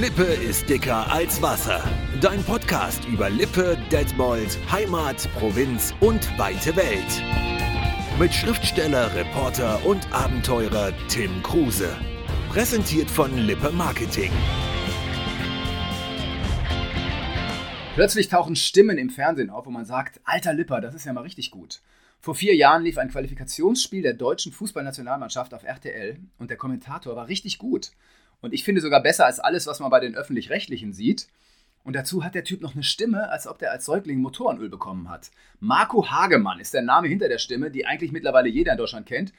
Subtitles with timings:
[0.00, 1.84] Lippe ist dicker als Wasser.
[2.22, 8.18] Dein Podcast über Lippe, Detmold, Heimat, Provinz und weite Welt.
[8.18, 11.94] Mit Schriftsteller, Reporter und Abenteurer Tim Kruse.
[12.48, 14.32] Präsentiert von Lippe Marketing.
[17.94, 21.24] Plötzlich tauchen Stimmen im Fernsehen auf, wo man sagt, alter Lipper, das ist ja mal
[21.24, 21.82] richtig gut.
[22.20, 27.28] Vor vier Jahren lief ein Qualifikationsspiel der deutschen Fußballnationalmannschaft auf RTL und der Kommentator war
[27.28, 27.90] richtig gut.
[28.40, 31.28] Und ich finde sogar besser als alles, was man bei den öffentlich-rechtlichen sieht.
[31.82, 35.08] Und dazu hat der Typ noch eine Stimme, als ob der als Säugling Motorenöl bekommen
[35.08, 35.30] hat.
[35.60, 39.32] Marco Hagemann ist der Name hinter der Stimme, die eigentlich mittlerweile jeder in Deutschland kennt.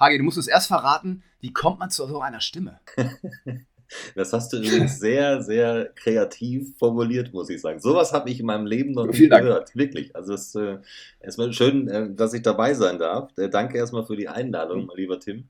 [0.00, 2.80] Hage, du musst uns erst verraten, wie kommt man zu so einer Stimme?
[4.14, 7.80] Das hast du übrigens sehr, sehr kreativ formuliert, muss ich sagen.
[7.80, 9.74] Sowas habe ich in meinem Leben noch nie gehört.
[9.76, 10.14] Wirklich.
[10.16, 10.78] Also es ist äh,
[11.20, 13.30] erstmal schön, äh, dass ich dabei sein darf.
[13.36, 15.48] Äh, danke erstmal für die Einladung, mein lieber Tim.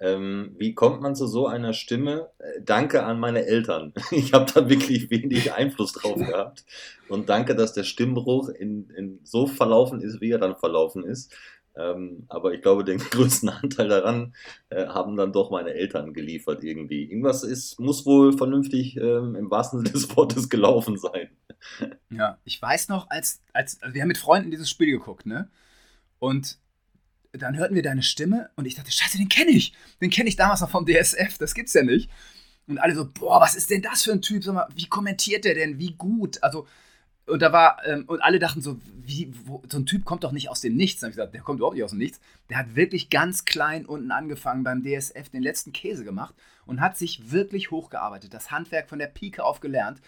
[0.00, 2.30] Ähm, wie kommt man zu so einer Stimme?
[2.38, 3.92] Äh, danke an meine Eltern.
[4.10, 6.64] Ich habe da wirklich wenig Einfluss drauf gehabt.
[7.08, 11.34] Und danke, dass der Stimmbruch in, in so verlaufen ist, wie er dann verlaufen ist.
[11.78, 14.34] Ähm, aber ich glaube, den größten Anteil daran
[14.68, 17.04] äh, haben dann doch meine Eltern geliefert irgendwie.
[17.04, 21.30] Irgendwas ist, muss wohl vernünftig ähm, im wahrsten Sinne des Wortes gelaufen sein.
[22.10, 25.50] Ja, ich weiß noch, als, als also wir haben mit Freunden dieses Spiel geguckt, ne?
[26.20, 26.58] Und
[27.42, 29.72] dann hörten wir deine Stimme und ich dachte, scheiße, den kenne ich.
[30.00, 32.10] Den kenne ich damals noch vom DSF, das gibt's ja nicht.
[32.66, 34.44] Und alle so, boah, was ist denn das für ein Typ?
[34.44, 35.78] Sag mal, wie kommentiert der denn?
[35.78, 36.42] Wie gut?
[36.42, 36.66] Also,
[37.26, 40.32] und da war, ähm, und alle dachten so, wie, wo, so ein Typ kommt doch
[40.32, 41.00] nicht aus dem Nichts.
[41.00, 42.20] Dann habe ich gesagt, der kommt überhaupt nicht aus dem Nichts.
[42.50, 46.34] Der hat wirklich ganz klein unten angefangen beim DSF, den letzten Käse gemacht
[46.66, 50.00] und hat sich wirklich hochgearbeitet, das Handwerk von der Pike auf gelernt.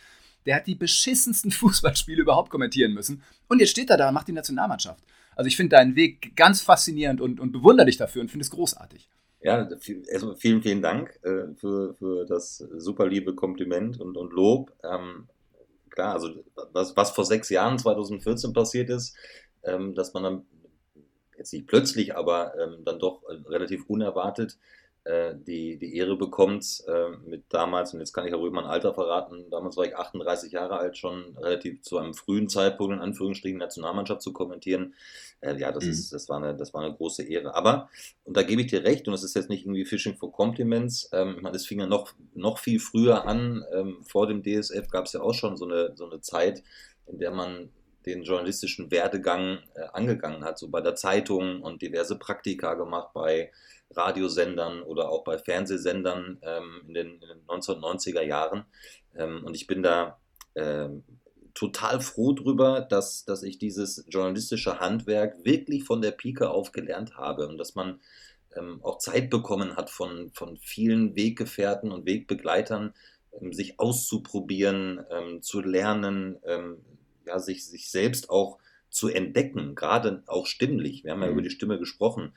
[0.45, 3.23] Der hat die beschissensten Fußballspiele überhaupt kommentieren müssen.
[3.48, 5.03] Und jetzt steht er da und macht die Nationalmannschaft.
[5.41, 8.50] Also ich finde deinen Weg ganz faszinierend und, und bewundere dich dafür und finde es
[8.50, 9.08] großartig.
[9.41, 9.66] Ja,
[10.06, 14.70] erstmal vielen, vielen Dank äh, für, für das super liebe Kompliment und, und Lob.
[14.84, 15.28] Ähm,
[15.88, 19.16] klar, also was, was vor sechs Jahren, 2014 passiert ist,
[19.62, 20.46] ähm, dass man dann
[21.39, 24.58] jetzt nicht plötzlich, aber ähm, dann doch äh, relativ unerwartet
[25.05, 28.92] äh, die, die Ehre bekommt, äh, mit damals, und jetzt kann ich darüber mein Alter
[28.92, 33.58] verraten, damals war ich 38 Jahre alt, schon relativ zu einem frühen Zeitpunkt in Anführungsstrichen
[33.58, 34.94] Nationalmannschaft zu kommentieren.
[35.40, 35.90] Äh, ja, das, mhm.
[35.90, 37.55] ist, das, war eine, das war eine große Ehre.
[37.55, 37.89] Aber,
[38.24, 41.08] und da gebe ich dir recht, und das ist jetzt nicht irgendwie Fishing for Compliments,
[41.12, 44.89] ähm, ich meine, es fing ja noch, noch viel früher an, ähm, vor dem DSF
[44.90, 46.62] gab es ja auch schon so eine, so eine Zeit,
[47.06, 47.70] in der man
[48.06, 53.50] den journalistischen Werdegang äh, angegangen hat, so bei der Zeitung und diverse Praktika gemacht bei
[53.95, 58.64] Radiosendern oder auch bei Fernsehsendern ähm, in, den, in, den, 1990er Jahren.
[59.17, 60.20] Ähm, und ich bin da
[60.55, 61.05] ähm,
[61.55, 67.17] total froh drüber, dass, dass ich dieses journalistische Handwerk wirklich von der Pike auf gelernt
[67.17, 68.01] habe und dass man
[68.56, 72.95] ähm, auch Zeit bekommen hat von, von vielen Weggefährten und Wegbegleitern,
[73.40, 76.39] ähm, sich auszuprobieren, ähm, zu lernen,
[77.27, 78.58] ja, sich, sich selbst auch
[78.89, 81.05] zu entdecken, gerade auch stimmlich.
[81.05, 81.34] Wir haben ja mhm.
[81.34, 82.33] über die Stimme gesprochen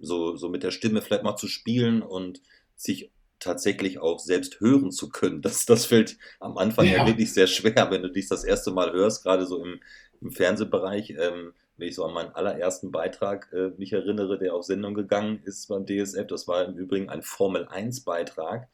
[0.00, 2.40] so, so mit der Stimme vielleicht mal zu spielen und
[2.74, 5.42] sich tatsächlich auch selbst hören zu können.
[5.42, 6.98] Das, das fällt am Anfang ja.
[6.98, 9.80] ja wirklich sehr schwer, wenn du dich das erste Mal hörst, gerade so im,
[10.20, 11.10] im Fernsehbereich.
[11.10, 15.40] Ähm, wenn ich so an meinen allerersten Beitrag äh, mich erinnere, der auf Sendung gegangen
[15.44, 18.68] ist beim DSF, das war im Übrigen ein Formel-1-Beitrag.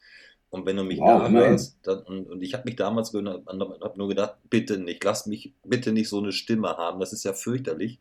[0.53, 3.97] Und wenn du mich wow, da hörst, dann, und, und, ich habe mich damals hab
[3.97, 7.33] nur gedacht, bitte nicht, lass mich bitte nicht so eine Stimme haben, das ist ja
[7.33, 7.99] fürchterlich.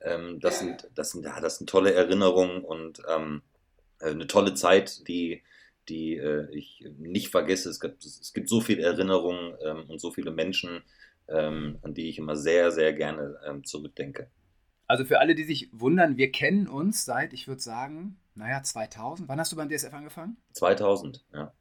[0.00, 3.42] Ähm, das, sind, das, sind, ja, das sind tolle Erinnerungen und ähm,
[3.98, 5.42] äh, eine tolle Zeit, die,
[5.90, 7.68] die äh, ich nicht vergesse.
[7.68, 10.80] Es gibt, es gibt so viele Erinnerungen ähm, und so viele Menschen,
[11.28, 14.30] ähm, an die ich immer sehr, sehr gerne ähm, zurückdenke.
[14.86, 19.28] Also für alle, die sich wundern, wir kennen uns seit, ich würde sagen, naja, 2000.
[19.28, 20.38] Wann hast du beim DSF angefangen?
[20.54, 21.52] 2000, ja.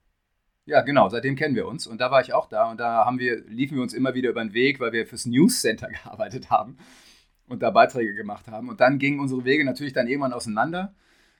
[0.70, 1.88] Ja, genau, seitdem kennen wir uns.
[1.88, 4.30] Und da war ich auch da und da haben wir, liefen wir uns immer wieder
[4.30, 6.78] über den Weg, weil wir fürs News Center gearbeitet haben
[7.48, 8.70] und da Beiträge gemacht haben.
[8.70, 10.94] Und dann gingen unsere Wege natürlich dann irgendwann auseinander.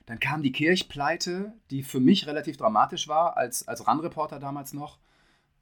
[0.06, 4.98] Dann kam die Kirchpleite, die für mich relativ dramatisch war, als, als RAN-Reporter damals noch,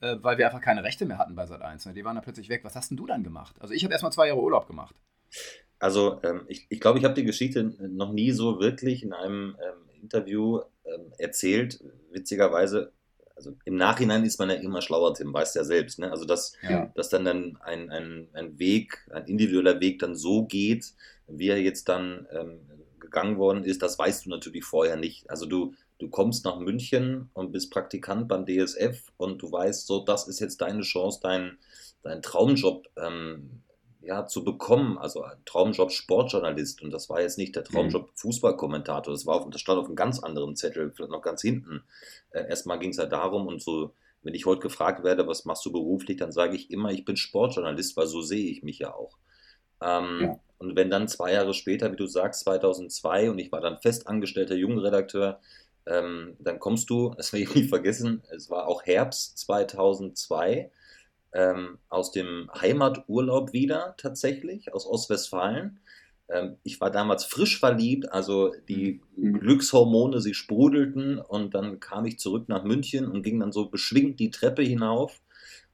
[0.01, 1.89] äh, weil wir einfach keine Rechte mehr hatten bei Sat1.
[1.89, 1.95] Ne?
[1.95, 2.65] Die waren dann plötzlich weg.
[2.65, 3.55] Was hast denn du dann gemacht?
[3.61, 4.95] Also ich habe erstmal zwei Jahre Urlaub gemacht.
[5.79, 9.13] Also ähm, ich glaube, ich, glaub, ich habe die Geschichte noch nie so wirklich in
[9.13, 11.85] einem ähm, Interview ähm, erzählt.
[12.11, 12.95] Witzigerweise
[13.39, 16.01] also im Nachhinein ist man ja immer schlauer, Tim, weißt ja selbst.
[16.01, 16.11] Ne?
[16.11, 16.91] Also dass, ja.
[16.97, 20.93] dass dann, dann ein, ein, ein Weg, ein individueller Weg dann so geht,
[21.29, 22.61] wie er jetzt dann ähm,
[22.99, 25.31] gegangen worden ist, das weißt du natürlich vorher nicht.
[25.31, 30.05] Also du, du kommst nach München und bist Praktikant beim DSF und du weißt, so,
[30.05, 31.59] das ist jetzt deine Chance, dein,
[32.03, 33.63] dein Traumjob ähm,
[34.09, 37.73] ja, zu bekommen, also ein Traumjob Sportjournalist und das war jetzt nicht der mhm.
[37.73, 41.43] Traumjob Fußballkommentator, das war auf, das stand auf einem ganz anderen Zettel, vielleicht noch ganz
[41.43, 41.85] hinten.
[42.31, 45.65] Äh, erstmal ging es ja darum und so wenn ich heute gefragt werde, was machst
[45.65, 48.93] du beruflich, dann sage ich immer, ich bin Sportjournalist, weil so sehe ich mich ja
[48.93, 49.17] auch.
[49.81, 50.41] Ähm, ja.
[50.59, 54.57] Und wenn dann zwei Jahre später, wie du sagst, 2002 und ich war dann festangestellter
[54.57, 55.41] Jugendredakteur,
[55.87, 60.71] ähm, dann kommst du, das will ich nicht vergessen, es war auch Herbst 2002,
[61.33, 65.81] ähm, aus dem Heimaturlaub wieder tatsächlich, aus Ostwestfalen.
[66.29, 69.41] Ähm, ich war damals frisch verliebt, also die mhm.
[69.41, 74.21] Glückshormone, sie sprudelten und dann kam ich zurück nach München und ging dann so beschwingt
[74.21, 75.21] die Treppe hinauf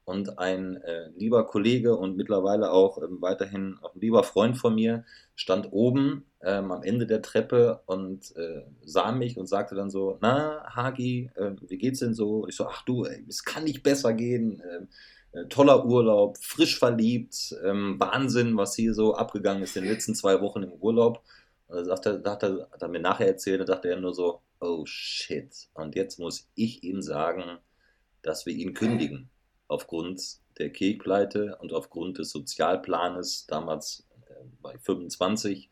[0.04, 4.74] und ein äh, lieber Kollege und mittlerweile auch ähm, weiterhin auch ein lieber Freund von
[4.74, 5.04] mir
[5.34, 10.18] stand oben ähm, am Ende der Treppe und äh, sah mich und sagte dann so,
[10.20, 12.46] na, Hagi, äh, wie geht's denn so?
[12.46, 14.62] Ich so, ach du, ey, es kann nicht besser gehen.
[15.34, 20.14] Äh, toller Urlaub, frisch verliebt, ähm, Wahnsinn, was hier so abgegangen ist in den letzten
[20.14, 21.22] zwei Wochen im Urlaub.
[21.66, 24.14] Und da sagt er, hat, er, hat er mir nachher erzählt, da dachte er nur
[24.14, 25.68] so, oh shit.
[25.74, 27.58] Und jetzt muss ich ihm sagen,
[28.22, 29.28] dass wir ihn kündigen
[29.66, 30.22] aufgrund
[30.58, 35.68] der Kekpleite und aufgrund des Sozialplanes damals äh, bei 25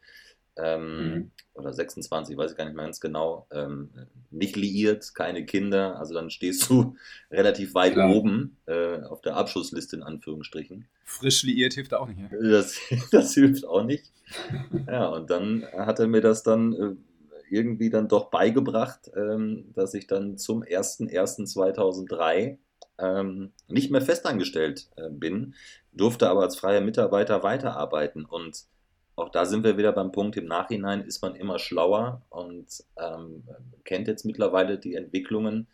[0.57, 1.31] ähm, mhm.
[1.55, 3.91] oder 26, weiß ich gar nicht mehr ganz genau, ähm,
[4.31, 6.97] nicht liiert, keine Kinder, also dann stehst du
[7.31, 8.15] relativ weit Klar.
[8.15, 10.87] oben äh, auf der Abschlussliste in Anführungsstrichen.
[11.05, 12.21] Frisch liiert hilft auch nicht.
[12.21, 12.29] Ja?
[12.41, 12.79] Das,
[13.11, 14.13] das hilft auch nicht.
[14.87, 16.95] ja, und dann hat er mir das dann äh,
[17.51, 22.57] irgendwie dann doch beigebracht, ähm, dass ich dann zum 01.01.2003
[22.99, 25.55] ähm, nicht mehr festangestellt äh, bin,
[25.93, 28.65] durfte aber als freier Mitarbeiter weiterarbeiten und
[29.15, 32.67] auch da sind wir wieder beim Punkt, im Nachhinein ist man immer schlauer und
[32.99, 33.45] ähm,
[33.85, 35.69] kennt jetzt mittlerweile die Entwicklungen.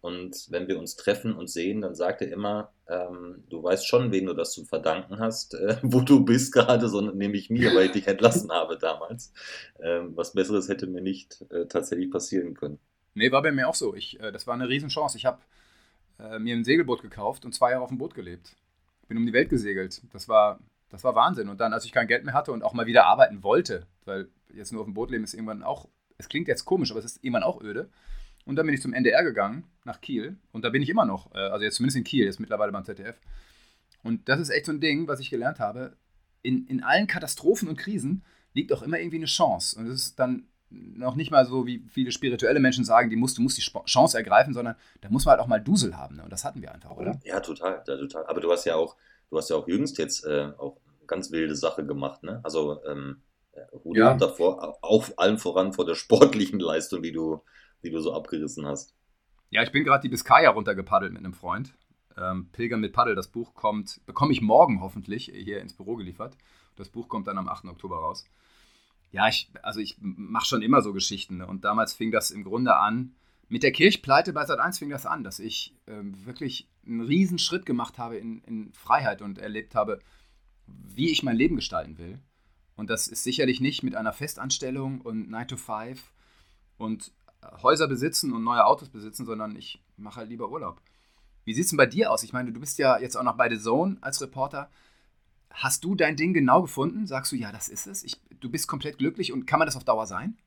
[0.00, 4.12] Und wenn wir uns treffen und sehen, dann sagt er immer, ähm, du weißt schon,
[4.12, 7.86] wen du das zu verdanken hast, äh, wo du bist gerade, sondern nämlich mir, weil
[7.86, 9.32] ich dich entlassen habe damals.
[9.78, 12.78] Ähm, was Besseres hätte mir nicht äh, tatsächlich passieren können.
[13.14, 13.94] Nee, war bei mir auch so.
[13.94, 15.18] Ich, äh, das war eine Riesenchance.
[15.18, 15.40] Ich habe
[16.18, 18.56] äh, mir ein Segelboot gekauft und zwei Jahre auf dem Boot gelebt.
[19.06, 20.02] Bin um die Welt gesegelt.
[20.12, 20.60] Das war
[20.90, 21.48] das war Wahnsinn.
[21.48, 24.28] Und dann, als ich kein Geld mehr hatte und auch mal wieder arbeiten wollte, weil
[24.52, 25.88] jetzt nur auf dem Boot leben ist irgendwann auch,
[26.18, 27.90] es klingt jetzt komisch, aber es ist irgendwann auch öde.
[28.44, 30.38] Und dann bin ich zum NDR gegangen, nach Kiel.
[30.52, 32.84] Und da bin ich immer noch, äh, also jetzt zumindest in Kiel, jetzt mittlerweile beim
[32.84, 33.20] ZDF.
[34.02, 35.96] Und das ist echt so ein Ding, was ich gelernt habe.
[36.42, 39.78] In, in allen Katastrophen und Krisen liegt auch immer irgendwie eine Chance.
[39.78, 43.36] Und es ist dann noch nicht mal so, wie viele spirituelle Menschen sagen, die musst,
[43.38, 46.16] du musst die Chance ergreifen, sondern da muss man halt auch mal Dusel haben.
[46.16, 46.22] Ne?
[46.22, 47.18] Und das hatten wir einfach, oder?
[47.24, 48.26] Ja, total, ja, total.
[48.26, 48.96] Aber du hast ja auch,
[49.30, 52.40] du hast ja auch jüngst jetzt äh, auch ganz wilde Sache gemacht, ne?
[52.44, 53.22] Also ähm,
[53.52, 54.14] äh, Hut ja.
[54.14, 57.42] davor, auch allem voran vor der sportlichen Leistung, die du,
[57.82, 58.94] die du so abgerissen hast.
[59.50, 61.74] Ja, ich bin gerade die Biskaya runtergepaddelt mit einem Freund.
[62.16, 66.36] Ähm, Pilgern mit Paddel, das Buch kommt, bekomme ich morgen hoffentlich hier ins Büro geliefert.
[66.76, 67.64] Das Buch kommt dann am 8.
[67.66, 68.26] Oktober raus.
[69.10, 71.38] Ja, ich, also ich mache schon immer so Geschichten.
[71.38, 71.46] Ne?
[71.46, 73.14] Und damals fing das im Grunde an,
[73.50, 77.38] mit der Kirchpleite bei Sat 1 fing das an, dass ich ähm, wirklich einen riesen
[77.38, 79.98] Schritt gemacht habe in, in Freiheit und erlebt habe,
[80.66, 82.20] wie ich mein Leben gestalten will.
[82.76, 86.12] Und das ist sicherlich nicht mit einer Festanstellung und 9 to 5
[86.78, 87.12] und
[87.60, 90.80] Häuser besitzen und neue Autos besitzen, sondern ich mache halt lieber Urlaub.
[91.44, 92.22] Wie sieht es denn bei dir aus?
[92.22, 94.70] Ich meine, du bist ja jetzt auch noch bei The Zone als Reporter.
[95.50, 97.08] Hast du dein Ding genau gefunden?
[97.08, 98.04] Sagst du, ja, das ist es?
[98.04, 100.38] Ich, du bist komplett glücklich und kann man das auf Dauer sein?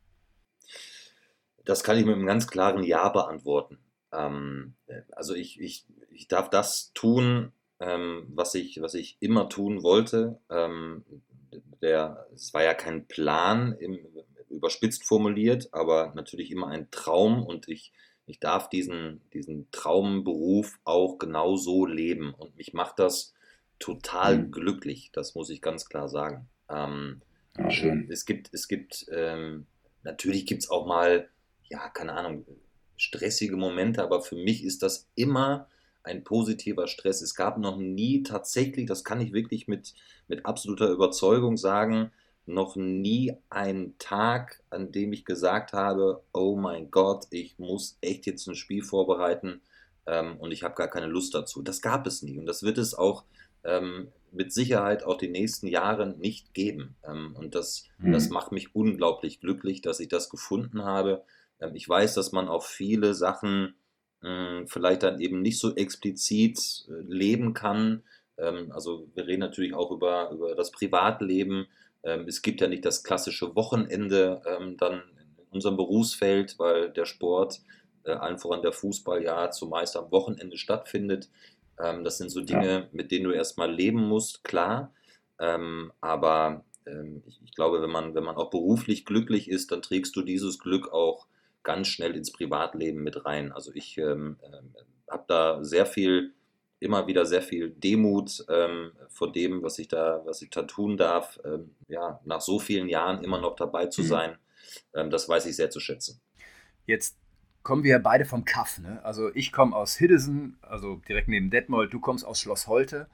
[1.65, 3.79] Das kann ich mit einem ganz klaren Ja beantworten.
[4.11, 4.75] Ähm,
[5.11, 10.39] also ich, ich, ich darf das tun, ähm, was, ich, was ich immer tun wollte.
[10.49, 11.03] Ähm,
[11.81, 13.99] der, es war ja kein Plan, im,
[14.49, 17.91] überspitzt formuliert, aber natürlich immer ein Traum und ich,
[18.25, 23.33] ich darf diesen, diesen Traumberuf auch genau so leben und mich macht das
[23.79, 24.51] total mhm.
[24.51, 26.47] glücklich, das muss ich ganz klar sagen.
[26.69, 27.21] Ähm,
[27.57, 28.07] ja, schön.
[28.09, 29.65] Es gibt, es gibt, ähm,
[30.03, 31.29] natürlich gibt es auch mal,
[31.69, 32.45] ja, keine Ahnung,
[32.97, 35.67] stressige Momente, aber für mich ist das immer
[36.03, 37.21] ein positiver Stress.
[37.21, 39.93] Es gab noch nie tatsächlich, das kann ich wirklich mit,
[40.27, 42.11] mit absoluter Überzeugung sagen,
[42.45, 48.25] noch nie einen Tag, an dem ich gesagt habe, oh mein Gott, ich muss echt
[48.25, 49.61] jetzt ein Spiel vorbereiten
[50.05, 51.61] ähm, und ich habe gar keine Lust dazu.
[51.61, 53.23] Das gab es nie und das wird es auch
[53.63, 56.95] ähm, mit Sicherheit auch die nächsten Jahre nicht geben.
[57.07, 58.11] Ähm, und das, mhm.
[58.11, 61.23] das macht mich unglaublich glücklich, dass ich das gefunden habe.
[61.63, 63.75] Ähm, ich weiß, dass man auch viele Sachen
[64.21, 68.03] äh, vielleicht dann eben nicht so explizit äh, leben kann.
[68.37, 71.67] Ähm, also wir reden natürlich auch über, über das Privatleben.
[72.03, 74.41] Ähm, es gibt ja nicht das klassische Wochenende
[74.77, 77.61] dann in unserem Berufsfeld, weil der Sport,
[78.05, 81.29] äh, allen voran der Fußball ja zumeist am Wochenende stattfindet.
[81.77, 84.93] das sind so Dinge, mit denen du erstmal leben musst, klar.
[86.01, 86.63] aber
[87.25, 90.91] ich, glaube, wenn man, wenn man auch beruflich glücklich ist, dann trägst du dieses Glück
[90.93, 91.25] auch
[91.63, 93.51] ganz schnell ins Privatleben mit rein.
[93.51, 94.75] Also ich ähm, ähm,
[95.09, 96.33] habe da sehr viel,
[96.79, 100.97] immer wieder sehr viel Demut ähm, vor dem, was ich da, was ich da tun
[100.97, 101.39] darf.
[101.45, 104.07] Ähm, ja, nach so vielen Jahren immer noch dabei zu mhm.
[104.07, 104.37] sein,
[104.93, 106.21] ähm, das weiß ich sehr zu schätzen.
[106.85, 107.17] Jetzt
[107.63, 108.79] kommen wir beide vom Kaff.
[108.79, 109.03] Ne?
[109.03, 113.07] Also ich komme aus Hiddesen, also direkt neben Detmold, du kommst aus Schloss Holte.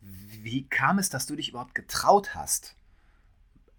[0.00, 2.76] Wie kam es, dass du dich überhaupt getraut hast,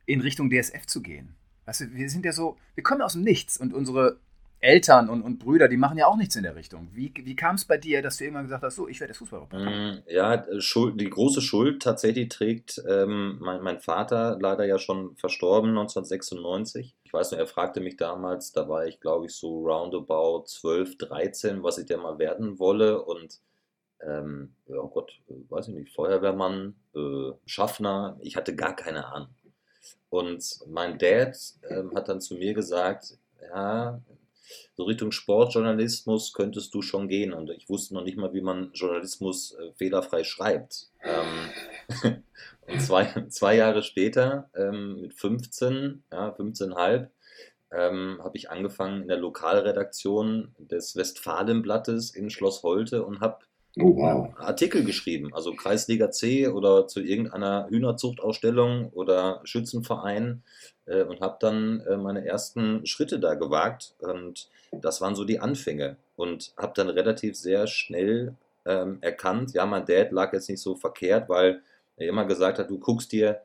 [0.05, 1.36] in Richtung DSF zu gehen?
[1.68, 4.18] Weißt du, wir sind ja so, wir kommen aus dem Nichts und unsere
[4.60, 6.88] Eltern und, und Brüder, die machen ja auch nichts in der Richtung.
[6.94, 9.20] Wie, wie kam es bei dir, dass du irgendwann gesagt hast, so, ich werde jetzt
[9.20, 9.70] Fußballreporter?
[9.70, 15.16] Mm, ja, Schuld, die große Schuld tatsächlich trägt ähm, mein, mein Vater, leider ja schon
[15.18, 16.96] verstorben, 1996.
[17.04, 20.98] Ich weiß noch, er fragte mich damals, da war ich glaube ich so roundabout 12,
[20.98, 23.42] 13, was ich denn mal werden wolle und
[24.02, 29.30] ähm, oh Gott, weiß ich nicht, Feuerwehrmann, äh, Schaffner, ich hatte gar keine Ahnung.
[30.10, 31.38] Und mein Dad
[31.70, 33.18] ähm, hat dann zu mir gesagt,
[33.54, 34.02] ja,
[34.76, 37.34] so Richtung Sportjournalismus könntest du schon gehen.
[37.34, 40.90] Und ich wusste noch nicht mal, wie man Journalismus äh, fehlerfrei schreibt.
[41.04, 42.24] Ähm,
[42.68, 47.08] und zwei, zwei Jahre später, ähm, mit 15, ja, 15,5,
[47.72, 53.40] ähm, habe ich angefangen in der Lokalredaktion des Westfalenblattes in Schloss Holte und habe
[53.79, 54.34] oh, wow.
[54.38, 60.43] Artikel geschrieben, also Kreisliga C oder zu irgendeiner Hühnerzuchtausstellung oder Schützenverein
[60.86, 65.39] äh, und habe dann äh, meine ersten Schritte da gewagt und das waren so die
[65.39, 70.62] Anfänge und habe dann relativ sehr schnell ähm, erkannt, ja, mein Dad lag jetzt nicht
[70.62, 71.62] so verkehrt, weil
[71.96, 73.41] er immer gesagt hat, du guckst dir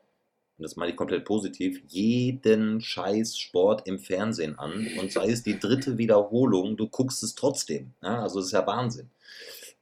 [0.57, 5.41] und das meine ich komplett positiv, jeden scheiß Sport im Fernsehen an und sei es
[5.43, 7.93] die dritte Wiederholung, du guckst es trotzdem.
[8.03, 8.21] Ja?
[8.21, 9.09] Also das ist ja Wahnsinn.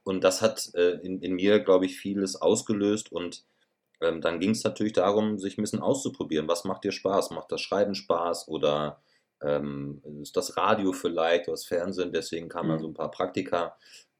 [0.03, 3.11] Und das hat äh, in, in, mir, glaube ich, vieles ausgelöst.
[3.11, 3.43] Und
[4.01, 6.47] ähm, dann ging es natürlich darum, sich ein bisschen auszuprobieren.
[6.47, 7.31] Was macht dir Spaß?
[7.31, 9.01] Macht das Schreiben Spaß oder
[9.41, 12.11] ähm, ist das Radio vielleicht, das Fernsehen?
[12.11, 12.79] Deswegen kamen mhm.
[12.79, 13.75] so ein paar Praktika.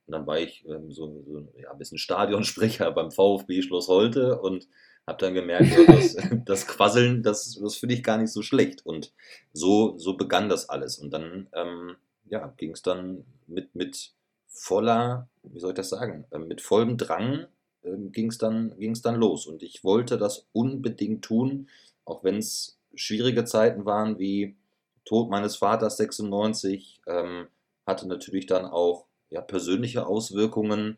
[0.05, 4.39] Und dann war ich ähm, so, so ja, ein bisschen Stadionsprecher beim VfB Schloss Holte
[4.39, 4.67] und
[5.07, 8.85] habe dann gemerkt, das, das Quasseln, das, das finde ich gar nicht so schlecht.
[8.85, 9.13] Und
[9.51, 11.00] so, so begann das alles.
[11.00, 11.95] Und dann ähm,
[12.25, 14.13] ja, ging es dann mit, mit
[14.51, 17.48] voller, wie soll ich das sagen, ähm, mit vollem Drang
[17.84, 19.48] ähm, ging es dann, ging's dann los.
[19.48, 21.67] Und ich wollte das unbedingt tun,
[22.05, 24.55] auch wenn es schwierige Zeiten waren, wie
[25.05, 27.48] Tod meines Vaters 96, ähm,
[27.86, 30.98] hatte natürlich dann auch ja, persönliche Auswirkungen,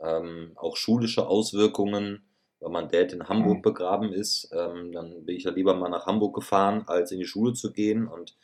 [0.00, 2.24] ähm, auch schulische Auswirkungen.
[2.60, 3.62] Weil mein Dad in Hamburg mhm.
[3.62, 7.26] begraben ist, ähm, dann bin ich ja lieber mal nach Hamburg gefahren, als in die
[7.26, 8.36] Schule zu gehen und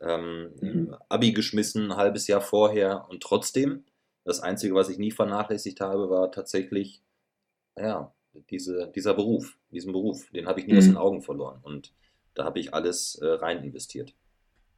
[0.00, 0.96] ähm, mhm.
[1.08, 3.06] Abi geschmissen, ein halbes Jahr vorher.
[3.08, 3.84] Und trotzdem
[4.24, 7.02] das Einzige, was ich nie vernachlässigt habe, war tatsächlich,
[7.76, 8.12] ja,
[8.50, 10.30] diese, dieser Beruf, diesen Beruf.
[10.30, 10.78] Den habe ich nie mhm.
[10.78, 11.60] aus den Augen verloren.
[11.62, 11.92] Und
[12.34, 14.14] da habe ich alles äh, rein investiert.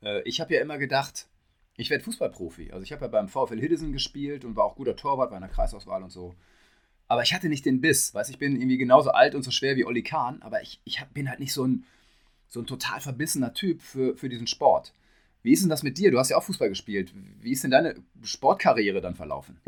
[0.02, 1.28] Äh, ich habe ja immer gedacht,
[1.76, 2.72] ich werde Fußballprofi.
[2.72, 5.48] Also ich habe ja beim VfL Hiddesen gespielt und war auch guter Torwart bei einer
[5.48, 6.34] Kreisauswahl und so.
[7.06, 8.14] Aber ich hatte nicht den Biss.
[8.14, 11.00] Weißt ich bin irgendwie genauso alt und so schwer wie Olli Kahn, aber ich, ich
[11.00, 11.84] hab, bin halt nicht so ein,
[12.48, 14.92] so ein total verbissener Typ für, für diesen Sport.
[15.44, 16.10] Wie ist denn das mit dir?
[16.10, 17.12] Du hast ja auch Fußball gespielt.
[17.40, 19.60] Wie ist denn deine Sportkarriere dann verlaufen?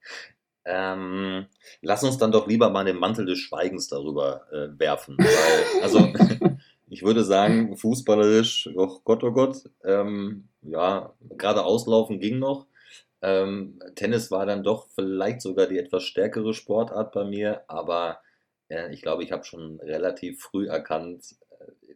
[0.64, 1.46] ähm,
[1.82, 5.18] lass uns dann doch lieber mal den Mantel des Schweigens darüber äh, werfen.
[5.18, 6.12] Weil, also,
[6.88, 12.68] ich würde sagen, fußballerisch, oh Gott, oh Gott, ähm, ja, gerade auslaufen ging noch.
[13.20, 18.20] Ähm, Tennis war dann doch vielleicht sogar die etwas stärkere Sportart bei mir, aber
[18.68, 21.34] äh, ich glaube, ich habe schon relativ früh erkannt,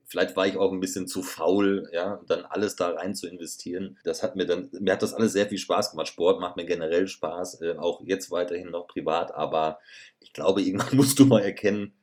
[0.06, 3.99] vielleicht war ich auch ein bisschen zu faul, ja, dann alles da rein zu investieren.
[4.04, 6.08] Das hat mir dann, mir hat das alles sehr viel Spaß gemacht.
[6.08, 9.78] Sport macht mir generell Spaß, äh, auch jetzt weiterhin noch privat, aber
[10.20, 11.94] ich glaube, irgendwann musst du mal erkennen,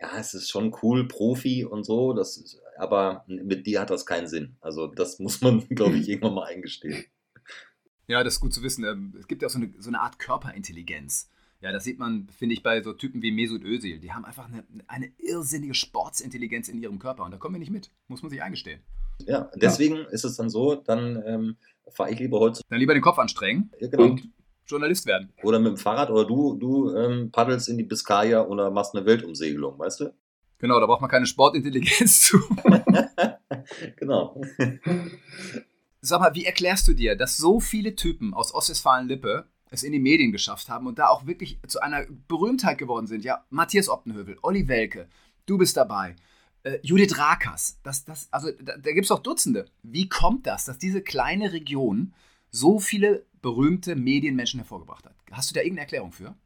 [0.00, 4.06] ja, es ist schon cool, Profi und so, das ist, aber mit dir hat das
[4.06, 4.56] keinen Sinn.
[4.60, 7.04] Also das muss man, glaube ich, irgendwann mal eingestehen.
[8.08, 8.84] Ja, das ist gut zu wissen.
[8.84, 11.30] Ähm, es gibt ja auch so eine, so eine Art Körperintelligenz.
[11.62, 14.00] Ja, das sieht man, finde ich, bei so Typen wie Mesut Özil.
[14.00, 17.70] Die haben einfach eine, eine irrsinnige Sportsintelligenz in ihrem Körper und da kommen wir nicht
[17.70, 17.90] mit.
[18.08, 18.80] Muss man sich eingestehen.
[19.26, 20.08] Ja, deswegen ja.
[20.08, 21.56] ist es dann so, dann ähm,
[21.88, 22.62] fahre ich lieber heute.
[22.68, 24.04] Dann lieber den Kopf anstrengen ja, genau.
[24.04, 24.28] und
[24.66, 25.32] Journalist werden.
[25.44, 29.06] Oder mit dem Fahrrad oder du, du ähm, paddelst in die Biskaya oder machst eine
[29.06, 30.14] Weltumsegelung, weißt du?
[30.58, 32.38] Genau, da braucht man keine Sportintelligenz zu.
[33.96, 34.40] genau.
[36.00, 39.98] Sag mal, wie erklärst du dir, dass so viele Typen aus Ostwestfalen-Lippe es in die
[39.98, 43.24] Medien geschafft haben und da auch wirklich zu einer Berühmtheit geworden sind.
[43.24, 45.08] Ja, Matthias Optenhövel, Olli Welke,
[45.46, 46.14] du bist dabei.
[46.62, 49.64] Äh, Judith Rakers, das, das, also da, da gibt es auch Dutzende.
[49.82, 52.12] Wie kommt das, dass diese kleine Region
[52.50, 55.16] so viele berühmte Medienmenschen hervorgebracht hat?
[55.30, 56.36] Hast du da irgendeine Erklärung für?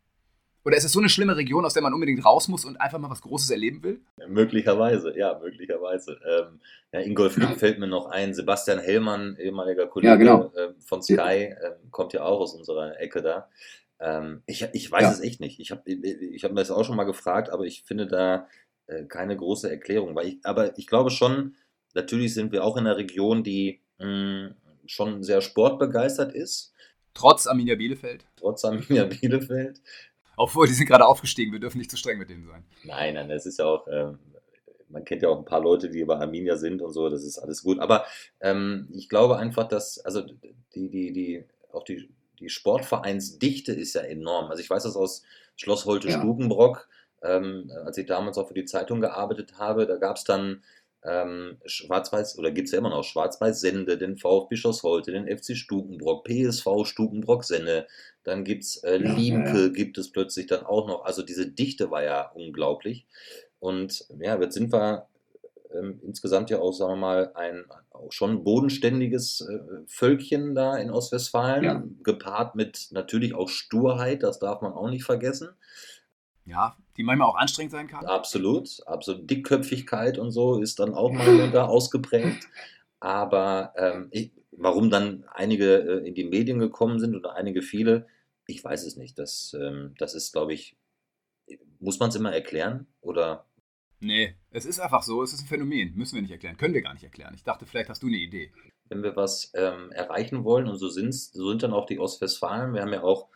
[0.66, 2.98] Oder ist es so eine schlimme Region, aus der man unbedingt raus muss und einfach
[2.98, 4.00] mal was Großes erleben will?
[4.26, 6.18] Möglicherweise, ja, möglicherweise.
[6.28, 6.60] Ähm,
[6.92, 8.34] ja, Ingolf Lück fällt mir noch ein.
[8.34, 10.52] Sebastian Hellmann, ehemaliger Kollege ja, genau.
[10.56, 11.54] äh, von Sky, äh,
[11.92, 13.48] kommt ja auch aus unserer Ecke da.
[14.00, 15.12] Ähm, ich, ich weiß ja.
[15.12, 15.60] es echt nicht.
[15.60, 18.48] Ich habe ich hab mir das auch schon mal gefragt, aber ich finde da
[18.88, 20.18] äh, keine große Erklärung.
[20.24, 21.54] Ich, aber ich glaube schon,
[21.94, 24.56] natürlich sind wir auch in einer Region, die mh,
[24.86, 26.72] schon sehr sportbegeistert ist.
[27.14, 28.26] Trotz Arminia Bielefeld.
[28.34, 29.80] Trotz Arminia Bielefeld.
[30.36, 32.64] Obwohl, die sind gerade aufgestiegen, wir dürfen nicht zu streng mit denen sein.
[32.84, 34.18] Nein, nein, das ist ja auch, ähm,
[34.88, 37.38] man kennt ja auch ein paar Leute, die bei Arminia sind und so, das ist
[37.38, 37.78] alles gut.
[37.78, 38.04] Aber
[38.40, 44.02] ähm, ich glaube einfach, dass, also die, die, die, auch die, die Sportvereinsdichte ist ja
[44.02, 44.50] enorm.
[44.50, 45.22] Also ich weiß das aus
[45.56, 46.88] Schloss Holte-Stubenbrock,
[47.22, 47.36] ja.
[47.36, 50.62] ähm, als ich damals auch für die Zeitung gearbeitet habe, da gab es dann
[51.06, 56.24] ähm, Schwarz-Weiß, oder gibt es ja immer noch Schwarz-Weiß-Sende, den VfB Holte, den FC Stukenbrock,
[56.24, 57.86] PSV Stukenbrock-Sende,
[58.24, 59.68] dann gibt es äh, ja, Liemke, ja.
[59.68, 61.04] gibt es plötzlich dann auch noch.
[61.04, 63.06] Also diese Dichte war ja unglaublich.
[63.60, 65.06] Und ja, jetzt sind wir
[65.74, 70.90] ähm, insgesamt ja auch, sagen wir mal, ein auch schon bodenständiges äh, Völkchen da in
[70.90, 71.82] Ostwestfalen, ja.
[72.02, 75.48] gepaart mit natürlich auch Sturheit, das darf man auch nicht vergessen.
[76.46, 78.06] Ja, die manchmal auch anstrengend sein kann.
[78.06, 79.28] Absolut, absolut.
[79.28, 82.48] Dickköpfigkeit und so ist dann auch mal da ausgeprägt.
[83.00, 88.06] Aber ähm, ich, warum dann einige äh, in die Medien gekommen sind oder einige viele,
[88.46, 89.18] ich weiß es nicht.
[89.18, 90.76] Das, ähm, das ist, glaube ich,
[91.78, 93.46] muss man es immer erklären oder?
[94.00, 95.94] Nee, es ist einfach so, es ist ein Phänomen.
[95.94, 97.34] Müssen wir nicht erklären, können wir gar nicht erklären.
[97.34, 98.52] Ich dachte, vielleicht hast du eine Idee.
[98.88, 102.72] Wenn wir was ähm, erreichen wollen, und so, sind's, so sind dann auch die Ostwestfalen,
[102.72, 103.28] wir haben ja auch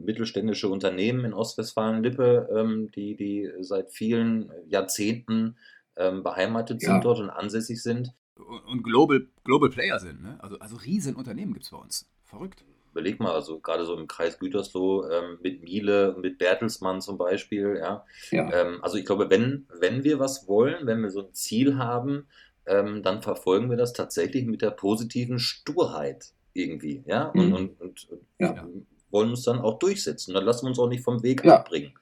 [0.00, 5.56] mittelständische Unternehmen in Ostwestfalen-Lippe, ähm, die, die seit vielen Jahrzehnten
[5.96, 6.92] ähm, beheimatet ja.
[6.92, 8.12] sind dort und ansässig sind.
[8.36, 10.38] Und Global, Global Player sind, ne?
[10.40, 12.08] Also, also riesen Unternehmen gibt es bei uns.
[12.24, 12.64] Verrückt.
[12.92, 17.78] Überleg mal, also gerade so im Kreis Gütersloh ähm, mit Miele, mit Bertelsmann zum Beispiel,
[17.80, 18.04] ja.
[18.30, 18.78] ja.
[18.82, 22.26] Also ich glaube, wenn, wenn wir was wollen, wenn wir so ein Ziel haben,
[22.64, 27.28] dann verfolgen wir das tatsächlich mit der positiven Sturheit irgendwie, ja.
[27.30, 27.52] Und, mhm.
[27.54, 28.68] und, und, und ja
[29.12, 30.34] wollen uns dann auch durchsetzen.
[30.34, 31.56] Dann lassen wir uns auch nicht vom Weg ja.
[31.56, 31.92] abbringen.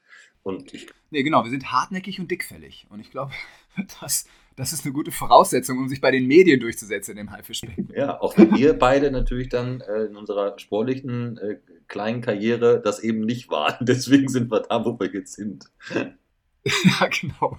[0.42, 2.86] Und ich nee, genau, wir sind hartnäckig und dickfällig.
[2.88, 3.32] Und ich glaube,
[4.00, 7.90] das, das ist eine gute Voraussetzung, um sich bei den Medien durchzusetzen im Haifischbecken.
[7.94, 13.00] Ja, auch wenn wir beide natürlich dann äh, in unserer sportlichen äh, kleinen Karriere das
[13.00, 13.76] eben nicht waren.
[13.84, 15.66] Deswegen sind wir da, wo wir jetzt sind.
[15.94, 17.58] ja, genau.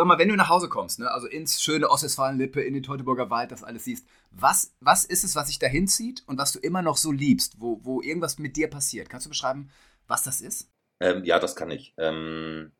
[0.00, 3.28] Sag mal, wenn du nach Hause kommst, ne, also ins schöne Ostwestfalen-Lippe, in den Teutoburger
[3.28, 6.58] Wald, das alles siehst, was, was ist es, was dich dahin zieht und was du
[6.58, 9.10] immer noch so liebst, wo, wo irgendwas mit dir passiert?
[9.10, 9.68] Kannst du beschreiben,
[10.06, 10.70] was das ist?
[11.00, 11.92] Ähm, ja, das kann ich.
[11.98, 12.72] Ähm,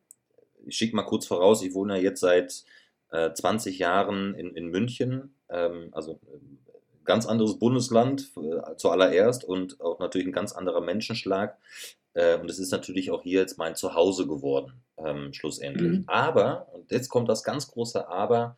[0.65, 2.65] ich schicke mal kurz voraus, ich wohne jetzt seit
[3.11, 6.39] äh, 20 Jahren in, in München, ähm, also äh,
[7.05, 11.59] ganz anderes Bundesland äh, zuallererst und auch natürlich ein ganz anderer Menschenschlag.
[12.14, 16.01] Äh, und es ist natürlich auch hier jetzt mein Zuhause geworden, ähm, schlussendlich.
[16.01, 16.05] Mhm.
[16.07, 18.57] Aber, und jetzt kommt das ganz große Aber,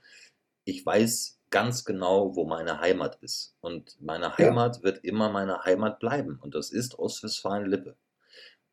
[0.64, 3.54] ich weiß ganz genau, wo meine Heimat ist.
[3.60, 4.82] Und meine Heimat ja.
[4.82, 6.38] wird immer meine Heimat bleiben.
[6.40, 7.96] Und das ist Ostwestfalen-Lippe.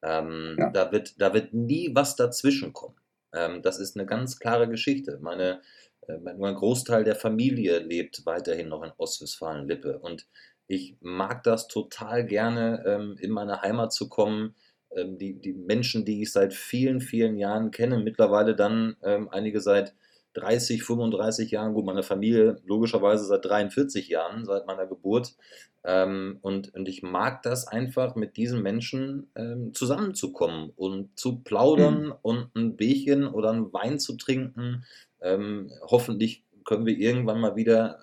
[0.02, 0.70] Ähm, ja.
[0.72, 2.96] da, wird, da wird nie was dazwischen kommen.
[3.34, 5.20] Ähm, das ist eine ganz klare Geschichte.
[5.22, 5.62] Meine,
[6.08, 10.00] äh, mein Großteil der Familie lebt weiterhin noch in Ostwestfalen-Lippe.
[10.00, 10.28] Und
[10.68, 14.56] ich mag das total gerne, ähm, in meine Heimat zu kommen,
[14.96, 19.94] die, die Menschen, die ich seit vielen, vielen Jahren kenne, mittlerweile dann ähm, einige seit
[20.34, 25.36] 30, 35 Jahren, gut, meine Familie logischerweise seit 43 Jahren, seit meiner Geburt.
[25.84, 32.08] Ähm, und, und ich mag das einfach, mit diesen Menschen ähm, zusammenzukommen und zu plaudern
[32.08, 32.14] mhm.
[32.22, 34.86] und ein Bierchen oder einen Wein zu trinken.
[35.22, 38.00] Ähm, hoffentlich können wir irgendwann mal wieder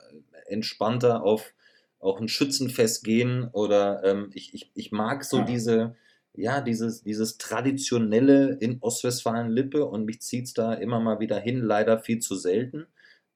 [0.46, 1.52] entspannter auf
[2.00, 5.44] auch ein Schützenfest gehen oder ähm, ich, ich, ich mag so ja.
[5.44, 5.96] diese
[6.36, 11.60] ja, dieses, dieses Traditionelle in Ostwestfalen-Lippe und mich zieht es da immer mal wieder hin,
[11.60, 12.86] leider viel zu selten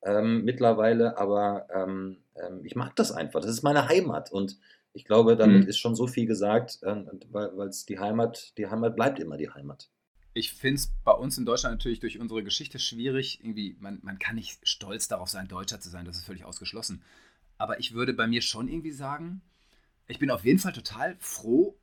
[0.03, 3.41] ähm, mittlerweile, aber ähm, ähm, ich mag das einfach.
[3.41, 4.59] Das ist meine Heimat und
[4.93, 5.69] ich glaube, damit mhm.
[5.69, 9.51] ist schon so viel gesagt, äh, weil es die Heimat, die Heimat bleibt immer die
[9.51, 9.89] Heimat.
[10.33, 13.41] Ich finde es bei uns in Deutschland natürlich durch unsere Geschichte schwierig.
[13.43, 17.03] Irgendwie, man, man kann nicht stolz darauf sein, Deutscher zu sein, das ist völlig ausgeschlossen.
[17.59, 19.43] Aber ich würde bei mir schon irgendwie sagen,
[20.07, 21.77] ich bin auf jeden Fall total froh,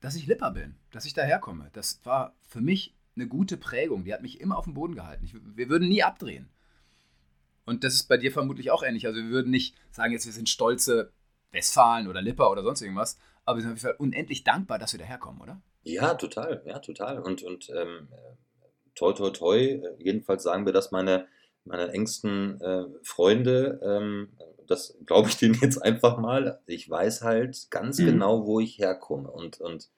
[0.00, 1.70] dass ich Lipper bin, dass ich daherkomme.
[1.72, 4.04] Das war für mich eine gute Prägung.
[4.04, 5.24] Die hat mich immer auf dem Boden gehalten.
[5.24, 6.48] Ich, wir würden nie abdrehen.
[7.64, 9.06] Und das ist bei dir vermutlich auch ähnlich.
[9.06, 11.12] Also wir würden nicht sagen, jetzt wir sind stolze
[11.50, 14.92] Westfalen oder Lipper oder sonst irgendwas, aber wir sind auf jeden Fall unendlich dankbar, dass
[14.92, 15.60] wir daherkommen, oder?
[15.82, 17.18] Ja, total, ja, total.
[17.20, 18.08] Und, und ähm,
[18.94, 21.26] toi, toi, toi, jedenfalls sagen wir das meine,
[21.64, 26.60] meine engsten äh, Freunde, ähm, das glaube ich denen jetzt einfach mal.
[26.66, 28.06] Ich weiß halt ganz mhm.
[28.06, 29.30] genau, wo ich herkomme.
[29.30, 29.88] Und, und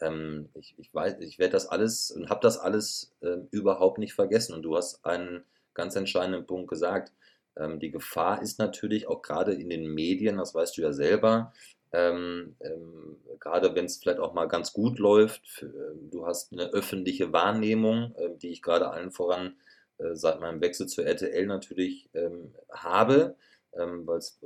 [0.00, 4.14] ähm, ich, ich weiß, ich werde das alles und habe das alles äh, überhaupt nicht
[4.14, 4.54] vergessen.
[4.54, 7.12] Und du hast einen ganz entscheidenden Punkt gesagt.
[7.56, 11.52] Ähm, die Gefahr ist natürlich auch gerade in den Medien, das weißt du ja selber,
[11.92, 16.52] ähm, ähm, gerade wenn es vielleicht auch mal ganz gut läuft, für, äh, du hast
[16.52, 19.56] eine öffentliche Wahrnehmung, äh, die ich gerade allen voran
[19.98, 23.36] äh, seit meinem Wechsel zur RTL natürlich ähm, habe,
[23.78, 24.40] ähm, weil es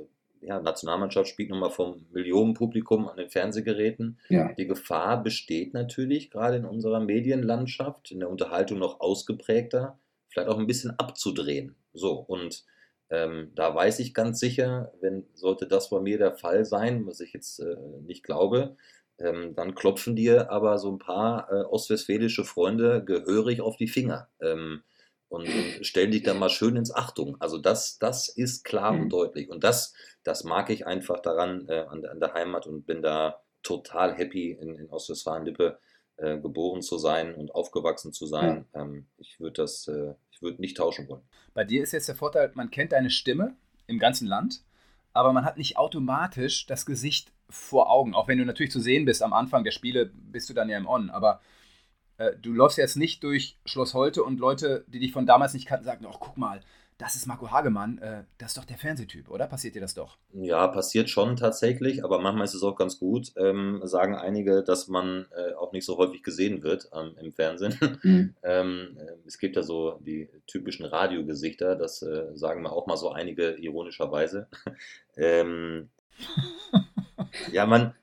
[0.45, 4.19] ja, Nationalmannschaft spielt nochmal vom Millionenpublikum an den Fernsehgeräten.
[4.29, 4.51] Ja.
[4.53, 10.59] Die Gefahr besteht natürlich gerade in unserer Medienlandschaft, in der Unterhaltung noch ausgeprägter, vielleicht auch
[10.59, 11.75] ein bisschen abzudrehen.
[11.93, 12.65] So, und
[13.09, 17.19] ähm, da weiß ich ganz sicher, wenn sollte das bei mir der Fall sein, was
[17.19, 18.75] ich jetzt äh, nicht glaube,
[19.19, 24.29] ähm, dann klopfen dir aber so ein paar äh, ostwestfälische Freunde gehörig auf die Finger.
[24.41, 24.83] Ähm,
[25.33, 27.37] und, und stellen dich dann mal schön ins Achtung.
[27.41, 29.01] Also das, das ist klar mhm.
[29.01, 29.49] und deutlich.
[29.49, 33.41] Und das, das mag ich einfach daran äh, an, an, der Heimat und bin da
[33.63, 35.79] total happy in, in Ostwestfalen-Lippe
[36.17, 38.65] äh, geboren zu sein und aufgewachsen zu sein.
[38.75, 38.81] Ja.
[38.81, 41.23] Ähm, ich würde das, äh, ich würde nicht tauschen wollen.
[41.55, 43.55] Bei dir ist jetzt der Vorteil, man kennt deine Stimme
[43.87, 44.61] im ganzen Land,
[45.13, 48.13] aber man hat nicht automatisch das Gesicht vor Augen.
[48.13, 50.77] Auch wenn du natürlich zu sehen bist am Anfang der Spiele, bist du dann ja
[50.77, 51.09] im On.
[51.09, 51.41] Aber
[52.17, 55.67] äh, du läufst jetzt nicht durch Schloss Holte und Leute, die dich von damals nicht
[55.67, 56.61] kannten, sagen, ach guck mal,
[56.97, 59.47] das ist Marco Hagemann, äh, das ist doch der Fernsehtyp, oder?
[59.47, 60.17] Passiert dir das doch?
[60.31, 64.87] Ja, passiert schon tatsächlich, aber manchmal ist es auch ganz gut, ähm, sagen einige, dass
[64.87, 67.77] man äh, auch nicht so häufig gesehen wird ähm, im Fernsehen.
[68.03, 68.35] Mhm.
[68.43, 72.97] ähm, äh, es gibt ja so die typischen Radiogesichter, das äh, sagen wir auch mal
[72.97, 74.47] so einige ironischerweise.
[75.15, 75.89] Ähm,
[77.51, 77.93] ja, man,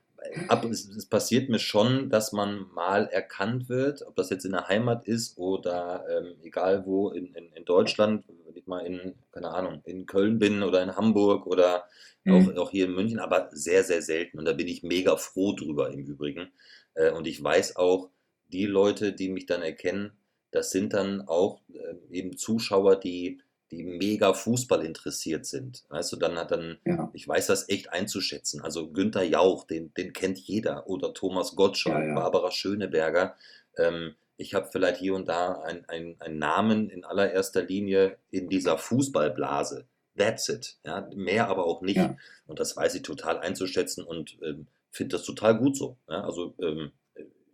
[0.47, 4.51] ab, es, es, passiert mir schon, dass man mal erkannt wird, ob das jetzt in
[4.51, 9.15] der Heimat ist oder ähm, egal wo in, in, in, Deutschland, wenn ich mal in,
[9.31, 11.85] keine Ahnung, in Köln bin oder in Hamburg oder
[12.23, 12.49] mhm.
[12.49, 14.39] auch, auch hier in München, aber sehr, sehr selten.
[14.39, 16.51] Und da bin ich mega froh drüber im Übrigen.
[16.93, 18.09] Äh, und ich weiß auch,
[18.47, 20.11] die Leute, die mich dann erkennen,
[20.51, 25.83] das sind dann auch äh, eben Zuschauer, die die mega Fußball interessiert sind.
[25.89, 27.09] Weißt du, dann hat dann, ja.
[27.13, 28.61] ich weiß das echt einzuschätzen.
[28.61, 30.87] Also Günther Jauch, den, den kennt jeder.
[30.87, 32.15] Oder Thomas Gottschalk, ja, ja.
[32.15, 33.35] Barbara Schöneberger.
[33.77, 38.77] Ähm, ich habe vielleicht hier und da einen ein Namen in allererster Linie in dieser
[38.77, 39.85] Fußballblase.
[40.17, 40.77] That's it.
[40.83, 41.99] Ja, mehr aber auch nicht.
[42.47, 45.97] Und das weiß ich total einzuschätzen und ähm, finde das total gut so.
[46.07, 46.91] Also ähm,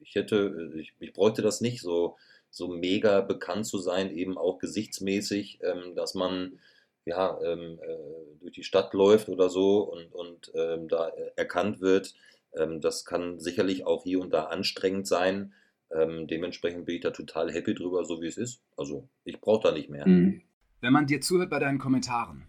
[0.01, 2.15] ich hätte, ich, ich bräuchte das nicht so
[2.58, 6.60] so mega bekannt zu sein, eben auch gesichtsmäßig, ähm, dass man
[7.06, 12.13] ja, ähm, äh, durch die Stadt läuft oder so und, und ähm, da erkannt wird.
[12.54, 15.54] Ähm, das kann sicherlich auch hier und da anstrengend sein.
[15.89, 18.62] Ähm, dementsprechend bin ich da total happy drüber, so wie es ist.
[18.76, 20.06] Also ich brauche da nicht mehr.
[20.06, 20.41] Mhm.
[20.82, 22.43] Wenn man dir zuhört bei deinen Kommentaren,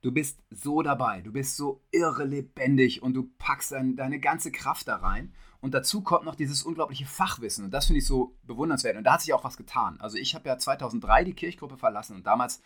[0.00, 4.52] du bist so dabei, du bist so irre lebendig und du packst dein, deine ganze
[4.52, 5.34] Kraft da rein.
[5.62, 7.64] Und dazu kommt noch dieses unglaubliche Fachwissen.
[7.64, 8.96] Und das finde ich so bewundernswert.
[8.96, 9.98] Und da hat sich auch was getan.
[10.00, 12.60] Also ich habe ja 2003 die Kirchgruppe verlassen und damals